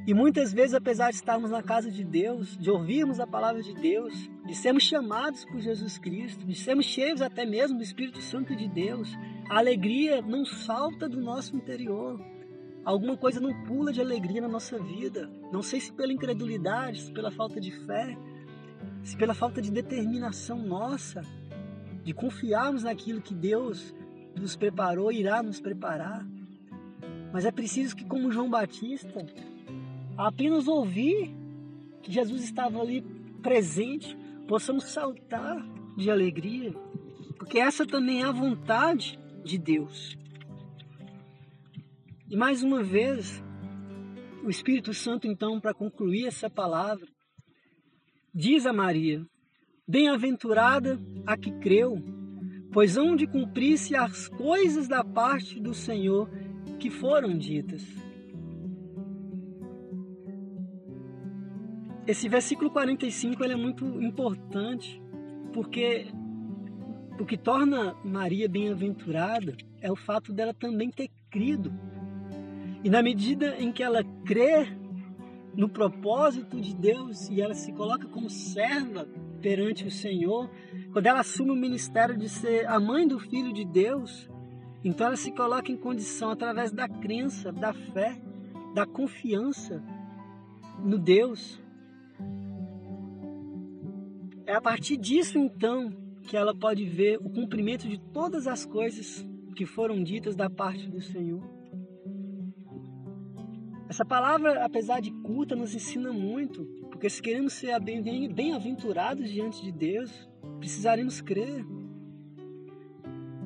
E 0.05 0.13
muitas 0.13 0.51
vezes, 0.51 0.73
apesar 0.73 1.11
de 1.11 1.15
estarmos 1.15 1.51
na 1.51 1.63
casa 1.63 1.89
de 1.89 2.03
Deus, 2.03 2.57
de 2.57 2.69
ouvirmos 2.69 3.17
a 3.21 3.25
palavra 3.25 3.63
de 3.63 3.73
Deus, 3.73 4.13
de 4.45 4.53
sermos 4.53 4.83
chamados 4.83 5.45
por 5.45 5.61
Jesus 5.61 5.97
Cristo, 5.97 6.45
de 6.45 6.53
sermos 6.53 6.85
cheios 6.85 7.21
até 7.21 7.45
mesmo 7.45 7.77
do 7.77 7.83
Espírito 7.83 8.21
Santo 8.21 8.53
de 8.53 8.67
Deus, 8.67 9.09
a 9.49 9.57
alegria 9.57 10.21
não 10.21 10.43
salta 10.43 11.07
do 11.07 11.21
nosso 11.21 11.55
interior. 11.55 12.19
Alguma 12.83 13.15
coisa 13.15 13.39
não 13.39 13.53
pula 13.63 13.93
de 13.93 14.01
alegria 14.01 14.41
na 14.41 14.49
nossa 14.49 14.77
vida. 14.77 15.31
Não 15.49 15.61
sei 15.61 15.79
se 15.79 15.93
pela 15.93 16.11
incredulidade, 16.11 17.03
se 17.03 17.13
pela 17.13 17.31
falta 17.31 17.57
de 17.61 17.71
fé, 17.85 18.17
se 19.03 19.17
pela 19.17 19.33
falta 19.33 19.61
de 19.61 19.71
determinação 19.71 20.57
nossa, 20.59 21.21
de 22.03 22.13
confiarmos 22.13 22.83
naquilo 22.83 23.21
que 23.21 23.33
Deus 23.33 23.93
nos 24.35 24.55
preparou 24.55 25.11
irá 25.11 25.41
nos 25.43 25.59
preparar. 25.59 26.25
Mas 27.33 27.45
é 27.45 27.51
preciso 27.51 27.95
que, 27.95 28.05
como 28.05 28.31
João 28.31 28.49
Batista, 28.49 29.25
apenas 30.17 30.67
ouvir 30.67 31.33
que 32.01 32.11
Jesus 32.11 32.43
estava 32.43 32.79
ali 32.81 33.01
presente, 33.41 34.17
possamos 34.47 34.85
saltar 34.85 35.65
de 35.97 36.09
alegria, 36.09 36.73
porque 37.37 37.59
essa 37.59 37.85
também 37.85 38.21
é 38.21 38.25
a 38.25 38.31
vontade 38.31 39.19
de 39.43 39.57
Deus. 39.57 40.17
E 42.29 42.35
mais 42.35 42.63
uma 42.63 42.81
vez, 42.81 43.43
o 44.43 44.49
Espírito 44.49 44.93
Santo, 44.93 45.27
então, 45.27 45.59
para 45.59 45.73
concluir 45.73 46.27
essa 46.27 46.49
palavra, 46.49 47.07
diz 48.33 48.65
a 48.65 48.73
Maria: 48.73 49.25
Bem-aventurada 49.87 50.99
a 51.25 51.35
que 51.37 51.51
creu, 51.51 52.01
pois 52.71 52.97
hão 52.97 53.15
de 53.15 53.27
cumprir-se 53.27 53.95
as 53.95 54.27
coisas 54.27 54.87
da 54.87 55.03
parte 55.03 55.59
do 55.59 55.73
Senhor 55.73 56.29
que 56.79 56.89
foram 56.89 57.37
ditas. 57.37 57.83
Esse 62.07 62.27
versículo 62.27 62.71
45 62.71 63.43
ele 63.43 63.53
é 63.53 63.57
muito 63.57 63.85
importante, 64.01 65.01
porque 65.53 66.07
o 67.19 67.25
que 67.25 67.37
torna 67.37 67.95
Maria 68.03 68.49
bem-aventurada 68.49 69.55
é 69.79 69.91
o 69.91 69.95
fato 69.95 70.33
dela 70.33 70.53
também 70.53 70.89
ter 70.89 71.09
crido. 71.29 71.71
E 72.83 72.89
na 72.89 73.03
medida 73.03 73.55
em 73.59 73.71
que 73.71 73.83
ela 73.83 74.03
crê 74.25 74.67
no 75.55 75.67
propósito 75.69 76.59
de 76.59 76.75
Deus 76.75 77.29
e 77.29 77.41
ela 77.41 77.53
se 77.53 77.71
coloca 77.73 78.07
como 78.07 78.29
serva 78.29 79.07
perante 79.41 79.85
o 79.85 79.91
Senhor, 79.91 80.49
quando 80.93 81.07
ela 81.07 81.19
assume 81.21 81.51
o 81.51 81.55
ministério 81.55 82.17
de 82.17 82.29
ser 82.29 82.67
a 82.67 82.79
mãe 82.79 83.07
do 83.07 83.19
Filho 83.19 83.51
de 83.51 83.65
Deus, 83.65 84.29
então 84.83 85.07
ela 85.07 85.15
se 85.15 85.31
coloca 85.31 85.71
em 85.71 85.77
condição 85.77 86.31
através 86.31 86.71
da 86.71 86.87
crença, 86.87 87.51
da 87.51 87.73
fé, 87.73 88.21
da 88.73 88.85
confiança 88.85 89.83
no 90.83 90.97
Deus 90.97 91.61
é 94.51 94.53
a 94.53 94.61
partir 94.61 94.97
disso 94.97 95.37
então 95.37 95.91
que 96.23 96.35
ela 96.35 96.53
pode 96.53 96.83
ver 96.83 97.17
o 97.21 97.29
cumprimento 97.29 97.87
de 97.87 97.97
todas 98.11 98.47
as 98.47 98.65
coisas 98.65 99.25
que 99.55 99.65
foram 99.65 100.03
ditas 100.03 100.35
da 100.35 100.49
parte 100.49 100.89
do 100.89 100.99
Senhor. 100.99 101.41
Essa 103.91 104.05
palavra, 104.05 104.63
apesar 104.63 105.01
de 105.01 105.11
curta, 105.11 105.53
nos 105.53 105.75
ensina 105.75 106.13
muito, 106.13 106.63
porque 106.89 107.09
se 107.09 107.21
queremos 107.21 107.51
ser 107.51 107.77
bem-aventurados 107.77 109.29
diante 109.29 109.61
de 109.61 109.69
Deus, 109.69 110.29
precisaremos 110.59 111.19
crer. 111.19 111.65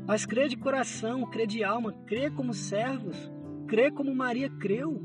Mas 0.05 0.23
crer 0.23 0.47
de 0.47 0.55
coração, 0.55 1.25
crer 1.31 1.47
de 1.47 1.63
alma, 1.63 1.93
crer 2.05 2.31
como 2.31 2.53
servos, 2.53 3.17
crer 3.65 3.91
como 3.91 4.13
Maria 4.13 4.47
creu, 4.59 5.01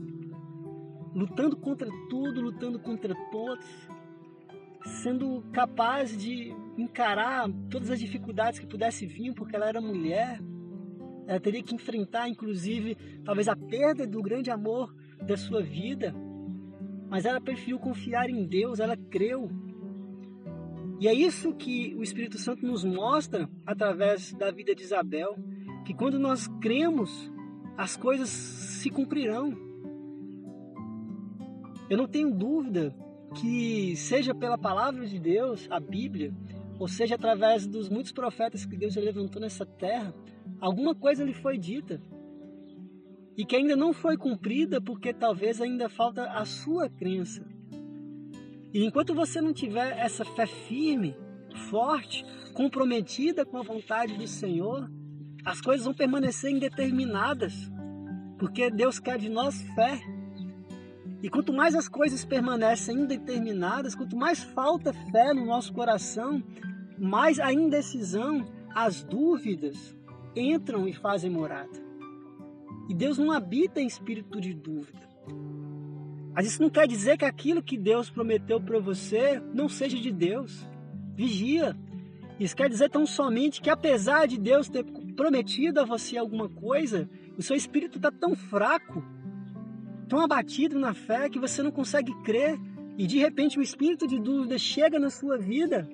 lutando 1.14 1.56
contra 1.56 1.88
tudo, 2.10 2.42
lutando 2.42 2.78
contra 2.78 3.14
todos, 3.32 3.64
sendo 5.02 5.42
capaz 5.52 6.14
de 6.18 6.54
encarar 6.76 7.48
todas 7.70 7.90
as 7.90 7.98
dificuldades 7.98 8.58
que 8.58 8.66
pudesse 8.66 9.06
vir, 9.06 9.32
porque 9.32 9.56
ela 9.56 9.70
era 9.70 9.80
mulher. 9.80 10.38
Ela 11.26 11.40
teria 11.40 11.62
que 11.62 11.74
enfrentar, 11.74 12.28
inclusive, 12.28 12.94
talvez 13.24 13.48
a 13.48 13.56
perda 13.56 14.06
do 14.06 14.20
grande 14.20 14.50
amor 14.50 14.94
da 15.22 15.36
sua 15.36 15.62
vida. 15.62 16.14
Mas 17.08 17.24
ela 17.24 17.40
preferiu 17.40 17.78
confiar 17.78 18.30
em 18.30 18.46
Deus, 18.46 18.78
ela 18.80 18.96
creu. 18.96 19.50
E 21.00 21.08
é 21.08 21.14
isso 21.14 21.54
que 21.54 21.94
o 21.96 22.02
Espírito 22.02 22.38
Santo 22.38 22.64
nos 22.66 22.84
mostra 22.84 23.48
através 23.64 24.32
da 24.34 24.50
vida 24.50 24.74
de 24.74 24.82
Isabel, 24.82 25.36
que 25.84 25.94
quando 25.94 26.18
nós 26.18 26.46
cremos, 26.60 27.30
as 27.76 27.96
coisas 27.96 28.28
se 28.28 28.90
cumprirão. 28.90 29.56
Eu 31.88 31.96
não 31.96 32.06
tenho 32.06 32.30
dúvida 32.30 32.94
que 33.40 33.96
seja 33.96 34.34
pela 34.34 34.58
palavra 34.58 35.06
de 35.06 35.18
Deus, 35.18 35.66
a 35.70 35.80
Bíblia, 35.80 36.32
ou 36.78 36.86
seja 36.86 37.14
através 37.14 37.66
dos 37.66 37.88
muitos 37.88 38.12
profetas 38.12 38.64
que 38.64 38.76
Deus 38.76 38.94
levantou 38.96 39.40
nessa 39.40 39.64
terra, 39.64 40.14
alguma 40.60 40.94
coisa 40.94 41.24
lhe 41.24 41.34
foi 41.34 41.58
dita 41.58 42.00
e 43.40 43.44
que 43.46 43.56
ainda 43.56 43.74
não 43.74 43.94
foi 43.94 44.18
cumprida 44.18 44.82
porque 44.82 45.14
talvez 45.14 45.62
ainda 45.62 45.88
falta 45.88 46.24
a 46.24 46.44
sua 46.44 46.90
crença. 46.90 47.42
E 48.70 48.84
enquanto 48.84 49.14
você 49.14 49.40
não 49.40 49.54
tiver 49.54 49.98
essa 49.98 50.26
fé 50.26 50.44
firme, 50.46 51.16
forte, 51.70 52.22
comprometida 52.52 53.46
com 53.46 53.56
a 53.56 53.62
vontade 53.62 54.12
do 54.18 54.26
Senhor, 54.26 54.90
as 55.42 55.58
coisas 55.58 55.86
vão 55.86 55.94
permanecer 55.94 56.50
indeterminadas, 56.50 57.54
porque 58.38 58.70
Deus 58.70 58.98
quer 58.98 59.16
de 59.16 59.30
nós 59.30 59.62
fé. 59.74 59.98
E 61.22 61.30
quanto 61.30 61.50
mais 61.50 61.74
as 61.74 61.88
coisas 61.88 62.22
permanecem 62.22 62.94
indeterminadas, 62.94 63.94
quanto 63.94 64.18
mais 64.18 64.42
falta 64.42 64.92
fé 65.10 65.32
no 65.32 65.46
nosso 65.46 65.72
coração, 65.72 66.42
mais 66.98 67.40
a 67.40 67.50
indecisão, 67.54 68.46
as 68.74 69.02
dúvidas 69.02 69.96
entram 70.36 70.86
e 70.86 70.92
fazem 70.92 71.30
morada. 71.30 71.89
E 72.90 72.94
Deus 72.94 73.16
não 73.16 73.30
habita 73.30 73.80
em 73.80 73.86
espírito 73.86 74.38
de 74.38 74.52
dúvida. 74.52 75.08
Mas 76.34 76.46
isso 76.46 76.60
não 76.60 76.68
quer 76.68 76.86
dizer 76.86 77.16
que 77.16 77.24
aquilo 77.24 77.62
que 77.62 77.78
Deus 77.78 78.10
prometeu 78.10 78.60
para 78.60 78.78
você 78.78 79.40
não 79.54 79.68
seja 79.68 79.96
de 79.96 80.12
Deus. 80.12 80.68
Vigia. 81.14 81.74
Isso 82.38 82.56
quer 82.56 82.68
dizer 82.68 82.90
tão 82.90 83.06
somente 83.06 83.62
que 83.62 83.70
apesar 83.70 84.26
de 84.26 84.38
Deus 84.38 84.68
ter 84.68 84.84
prometido 85.16 85.80
a 85.80 85.84
você 85.84 86.18
alguma 86.18 86.48
coisa, 86.48 87.08
o 87.38 87.42
seu 87.42 87.56
espírito 87.56 87.96
está 87.96 88.10
tão 88.10 88.34
fraco 88.34 89.02
tão 90.10 90.18
abatido 90.18 90.76
na 90.76 90.92
fé 90.92 91.30
que 91.30 91.38
você 91.38 91.62
não 91.62 91.70
consegue 91.70 92.12
crer 92.24 92.58
e 92.98 93.06
de 93.06 93.16
repente 93.16 93.60
o 93.60 93.62
espírito 93.62 94.08
de 94.08 94.18
dúvida 94.18 94.58
chega 94.58 94.98
na 94.98 95.08
sua 95.08 95.38
vida 95.38 95.88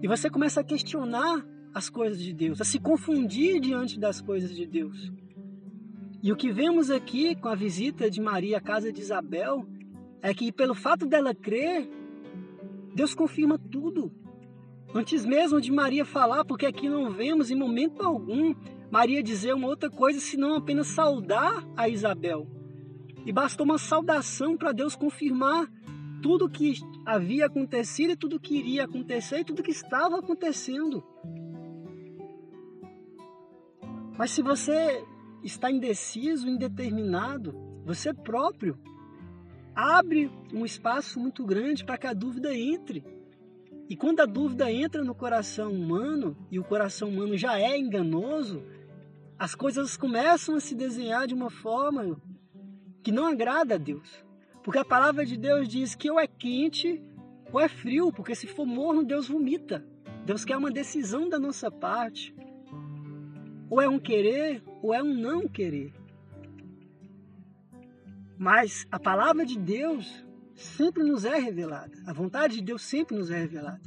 e 0.00 0.06
você 0.06 0.30
começa 0.30 0.60
a 0.60 0.64
questionar 0.64 1.44
as 1.74 1.90
coisas 1.90 2.22
de 2.22 2.32
Deus, 2.32 2.60
a 2.60 2.64
se 2.64 2.78
confundir 2.78 3.60
diante 3.60 3.98
das 3.98 4.20
coisas 4.20 4.54
de 4.54 4.64
Deus. 4.64 5.12
E 6.20 6.32
o 6.32 6.36
que 6.36 6.50
vemos 6.50 6.90
aqui 6.90 7.36
com 7.36 7.48
a 7.48 7.54
visita 7.54 8.10
de 8.10 8.20
Maria 8.20 8.58
à 8.58 8.60
casa 8.60 8.92
de 8.92 9.00
Isabel 9.00 9.64
é 10.20 10.34
que 10.34 10.50
pelo 10.50 10.74
fato 10.74 11.06
dela 11.06 11.32
crer, 11.32 11.88
Deus 12.92 13.14
confirma 13.14 13.56
tudo. 13.56 14.10
Antes 14.92 15.24
mesmo 15.24 15.60
de 15.60 15.70
Maria 15.70 16.04
falar, 16.04 16.44
porque 16.44 16.66
aqui 16.66 16.88
não 16.88 17.10
vemos 17.10 17.50
em 17.50 17.54
momento 17.54 18.02
algum 18.02 18.52
Maria 18.90 19.22
dizer 19.22 19.54
uma 19.54 19.68
outra 19.68 19.88
coisa 19.88 20.18
senão 20.18 20.56
apenas 20.56 20.88
saudar 20.88 21.64
a 21.76 21.88
Isabel. 21.88 22.48
E 23.24 23.32
bastou 23.32 23.64
uma 23.64 23.78
saudação 23.78 24.56
para 24.56 24.72
Deus 24.72 24.96
confirmar 24.96 25.70
tudo 26.20 26.46
o 26.46 26.50
que 26.50 26.74
havia 27.06 27.46
acontecido 27.46 28.12
e 28.12 28.16
tudo 28.16 28.40
que 28.40 28.56
iria 28.56 28.84
acontecer 28.84 29.40
e 29.40 29.44
tudo 29.44 29.62
que 29.62 29.70
estava 29.70 30.18
acontecendo. 30.18 31.04
Mas 34.16 34.32
se 34.32 34.42
você 34.42 35.04
está 35.42 35.70
indeciso, 35.70 36.48
indeterminado, 36.48 37.54
você 37.84 38.12
próprio 38.12 38.78
abre 39.74 40.30
um 40.52 40.64
espaço 40.64 41.20
muito 41.20 41.44
grande 41.44 41.84
para 41.84 41.96
que 41.96 42.06
a 42.06 42.12
dúvida 42.12 42.52
entre. 42.52 43.04
E 43.88 43.96
quando 43.96 44.20
a 44.20 44.26
dúvida 44.26 44.70
entra 44.70 45.04
no 45.04 45.14
coração 45.14 45.72
humano, 45.72 46.36
e 46.50 46.58
o 46.58 46.64
coração 46.64 47.08
humano 47.08 47.36
já 47.36 47.58
é 47.58 47.78
enganoso, 47.78 48.62
as 49.38 49.54
coisas 49.54 49.96
começam 49.96 50.56
a 50.56 50.60
se 50.60 50.74
desenhar 50.74 51.26
de 51.26 51.34
uma 51.34 51.48
forma 51.48 52.20
que 53.02 53.12
não 53.12 53.24
agrada 53.24 53.76
a 53.76 53.78
Deus. 53.78 54.24
Porque 54.64 54.80
a 54.80 54.84
palavra 54.84 55.24
de 55.24 55.36
Deus 55.36 55.68
diz 55.68 55.94
que 55.94 56.10
ou 56.10 56.18
é 56.18 56.26
quente 56.26 57.00
ou 57.52 57.60
é 57.60 57.68
frio, 57.68 58.12
porque 58.12 58.34
se 58.34 58.46
for 58.46 58.66
morno, 58.66 59.04
Deus 59.04 59.28
vomita. 59.28 59.86
Deus 60.26 60.44
quer 60.44 60.56
uma 60.56 60.70
decisão 60.70 61.28
da 61.28 61.38
nossa 61.38 61.70
parte. 61.70 62.34
Ou 63.70 63.80
é 63.80 63.88
um 63.88 63.98
querer 63.98 64.62
ou 64.82 64.94
é 64.94 65.02
um 65.02 65.14
não 65.14 65.48
querer. 65.48 65.92
Mas 68.38 68.86
a 68.90 68.98
palavra 68.98 69.44
de 69.44 69.58
Deus 69.58 70.24
sempre 70.54 71.02
nos 71.02 71.24
é 71.24 71.38
revelada. 71.38 71.92
A 72.06 72.12
vontade 72.12 72.56
de 72.56 72.62
Deus 72.62 72.82
sempre 72.82 73.16
nos 73.16 73.30
é 73.30 73.38
revelada. 73.38 73.80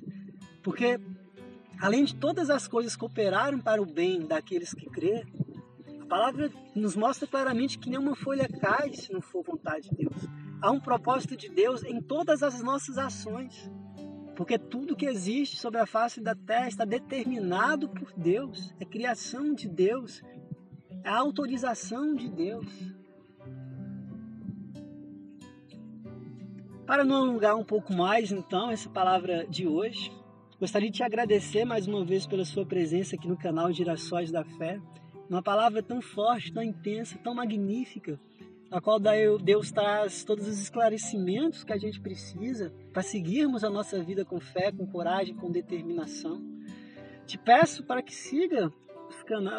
Porque 0.61 0.99
além 1.79 2.03
de 2.03 2.15
todas 2.15 2.49
as 2.49 2.67
coisas 2.67 2.95
cooperaram 2.95 3.59
para 3.59 3.81
o 3.81 3.85
bem 3.85 4.25
daqueles 4.25 4.73
que 4.73 4.85
crê, 4.87 5.25
a 6.01 6.05
palavra 6.05 6.51
nos 6.75 6.95
mostra 6.95 7.27
claramente 7.27 7.79
que 7.79 7.89
nenhuma 7.89 8.15
folha 8.15 8.47
cai 8.47 8.93
se 8.93 9.11
não 9.11 9.21
for 9.21 9.43
vontade 9.43 9.89
de 9.89 9.95
Deus. 9.95 10.27
Há 10.61 10.69
um 10.69 10.79
propósito 10.79 11.35
de 11.35 11.49
Deus 11.49 11.83
em 11.83 12.01
todas 12.01 12.43
as 12.43 12.61
nossas 12.61 12.97
ações. 12.97 13.71
Porque 14.35 14.57
tudo 14.57 14.95
que 14.95 15.05
existe 15.05 15.57
sobre 15.57 15.79
a 15.79 15.85
face 15.85 16.21
da 16.21 16.33
terra 16.33 16.67
está 16.67 16.85
determinado 16.85 17.89
por 17.89 18.11
Deus, 18.15 18.73
é 18.79 18.85
criação 18.85 19.53
de 19.53 19.67
Deus, 19.67 20.21
é 21.03 21.09
autorização 21.09 22.15
de 22.15 22.29
Deus. 22.29 22.67
Para 26.85 27.03
não 27.03 27.17
alongar 27.17 27.55
um 27.55 27.63
pouco 27.63 27.93
mais, 27.93 28.31
então, 28.31 28.69
essa 28.69 28.89
palavra 28.89 29.45
de 29.47 29.67
hoje, 29.67 30.11
gostaria 30.59 30.89
de 30.89 30.97
te 30.97 31.03
agradecer 31.03 31.63
mais 31.63 31.87
uma 31.87 32.03
vez 32.03 32.27
pela 32.27 32.43
sua 32.43 32.65
presença 32.65 33.15
aqui 33.15 33.27
no 33.27 33.37
canal 33.37 33.71
Girassóis 33.71 34.31
da 34.31 34.43
Fé. 34.43 34.79
Uma 35.29 35.41
palavra 35.41 35.81
tão 35.81 36.01
forte, 36.01 36.51
tão 36.51 36.61
intensa, 36.61 37.17
tão 37.19 37.33
magnífica, 37.33 38.19
a 38.71 38.79
qual 38.79 38.99
Deus 39.43 39.69
traz 39.69 40.23
todos 40.23 40.47
os 40.47 40.57
esclarecimentos 40.61 41.63
que 41.65 41.73
a 41.73 41.77
gente 41.77 41.99
precisa 41.99 42.73
para 42.93 43.03
seguirmos 43.03 43.65
a 43.65 43.69
nossa 43.69 44.01
vida 44.01 44.23
com 44.23 44.39
fé, 44.39 44.71
com 44.71 44.87
coragem, 44.87 45.35
com 45.35 45.51
determinação. 45.51 46.41
Te 47.27 47.37
peço 47.37 47.83
para 47.83 48.01
que 48.01 48.15
siga 48.15 48.71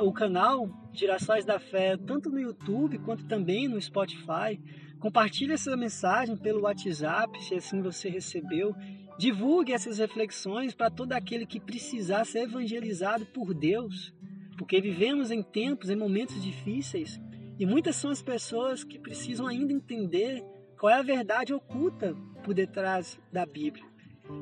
o 0.02 0.12
canal 0.12 0.68
Girassóis 0.94 1.44
da 1.44 1.60
Fé, 1.60 1.96
tanto 1.96 2.30
no 2.30 2.40
YouTube 2.40 2.98
quanto 3.00 3.26
também 3.26 3.68
no 3.68 3.80
Spotify. 3.80 4.58
Compartilhe 4.98 5.52
essa 5.52 5.76
mensagem 5.76 6.36
pelo 6.36 6.62
WhatsApp, 6.62 7.38
se 7.44 7.54
assim 7.54 7.82
você 7.82 8.08
recebeu. 8.08 8.74
Divulgue 9.18 9.74
essas 9.74 9.98
reflexões 9.98 10.74
para 10.74 10.90
todo 10.90 11.12
aquele 11.12 11.44
que 11.44 11.60
precisar 11.60 12.24
ser 12.24 12.44
evangelizado 12.44 13.26
por 13.26 13.52
Deus, 13.52 14.12
porque 14.56 14.80
vivemos 14.80 15.30
em 15.30 15.42
tempos, 15.42 15.90
em 15.90 15.96
momentos 15.96 16.42
difíceis, 16.42 17.20
e 17.58 17.66
muitas 17.66 17.96
são 17.96 18.10
as 18.10 18.22
pessoas 18.22 18.84
que 18.84 18.98
precisam 18.98 19.46
ainda 19.46 19.72
entender 19.72 20.44
qual 20.78 20.92
é 20.92 20.98
a 20.98 21.02
verdade 21.02 21.54
oculta 21.54 22.14
por 22.42 22.54
detrás 22.54 23.20
da 23.32 23.46
Bíblia. 23.46 23.84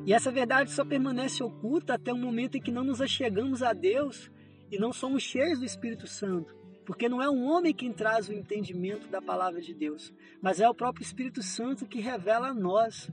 E 0.05 0.13
essa 0.13 0.31
verdade 0.31 0.71
só 0.71 0.83
permanece 0.83 1.43
oculta 1.43 1.93
até 1.93 2.11
o 2.11 2.17
momento 2.17 2.55
em 2.57 2.61
que 2.61 2.71
não 2.71 2.83
nos 2.83 3.01
achegamos 3.01 3.61
a 3.61 3.73
Deus 3.73 4.31
e 4.71 4.79
não 4.79 4.93
somos 4.93 5.21
cheios 5.21 5.59
do 5.59 5.65
Espírito 5.65 6.07
Santo. 6.07 6.55
Porque 6.85 7.07
não 7.07 7.21
é 7.21 7.29
um 7.29 7.43
homem 7.43 7.73
quem 7.73 7.93
traz 7.93 8.27
o 8.27 8.33
entendimento 8.33 9.07
da 9.07 9.21
palavra 9.21 9.61
de 9.61 9.73
Deus, 9.73 10.11
mas 10.41 10.59
é 10.59 10.67
o 10.67 10.73
próprio 10.73 11.03
Espírito 11.03 11.43
Santo 11.43 11.85
que 11.85 11.99
revela 11.99 12.47
a 12.47 12.53
nós 12.53 13.09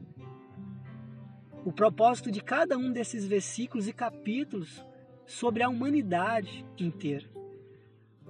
o 1.65 1.73
propósito 1.73 2.31
de 2.31 2.41
cada 2.41 2.79
um 2.79 2.91
desses 2.91 3.27
versículos 3.27 3.87
e 3.89 3.93
capítulos 3.93 4.83
sobre 5.27 5.63
a 5.63 5.69
humanidade 5.69 6.65
inteira. 6.79 7.38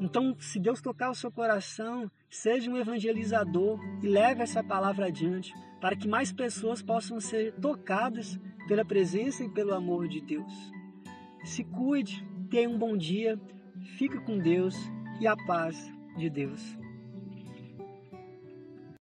Então, 0.00 0.37
se 0.38 0.61
Deus 0.61 0.80
tocar 0.80 1.11
o 1.11 1.14
seu 1.14 1.30
coração, 1.30 2.11
seja 2.30 2.70
um 2.70 2.76
evangelizador 2.76 3.80
e 4.02 4.06
leve 4.06 4.42
essa 4.42 4.62
palavra 4.62 5.06
adiante, 5.06 5.52
para 5.80 5.96
que 5.96 6.06
mais 6.06 6.32
pessoas 6.32 6.82
possam 6.82 7.20
ser 7.20 7.54
tocadas 7.54 8.38
pela 8.68 8.84
presença 8.84 9.44
e 9.44 9.50
pelo 9.50 9.74
amor 9.74 10.08
de 10.08 10.20
Deus. 10.20 10.52
Se 11.44 11.64
cuide, 11.64 12.24
tenha 12.50 12.68
um 12.68 12.78
bom 12.78 12.96
dia, 12.96 13.40
fique 13.96 14.18
com 14.20 14.38
Deus 14.38 14.74
e 15.20 15.26
a 15.26 15.37
paz 15.37 15.92
de 16.16 16.30
Deus. 16.30 16.78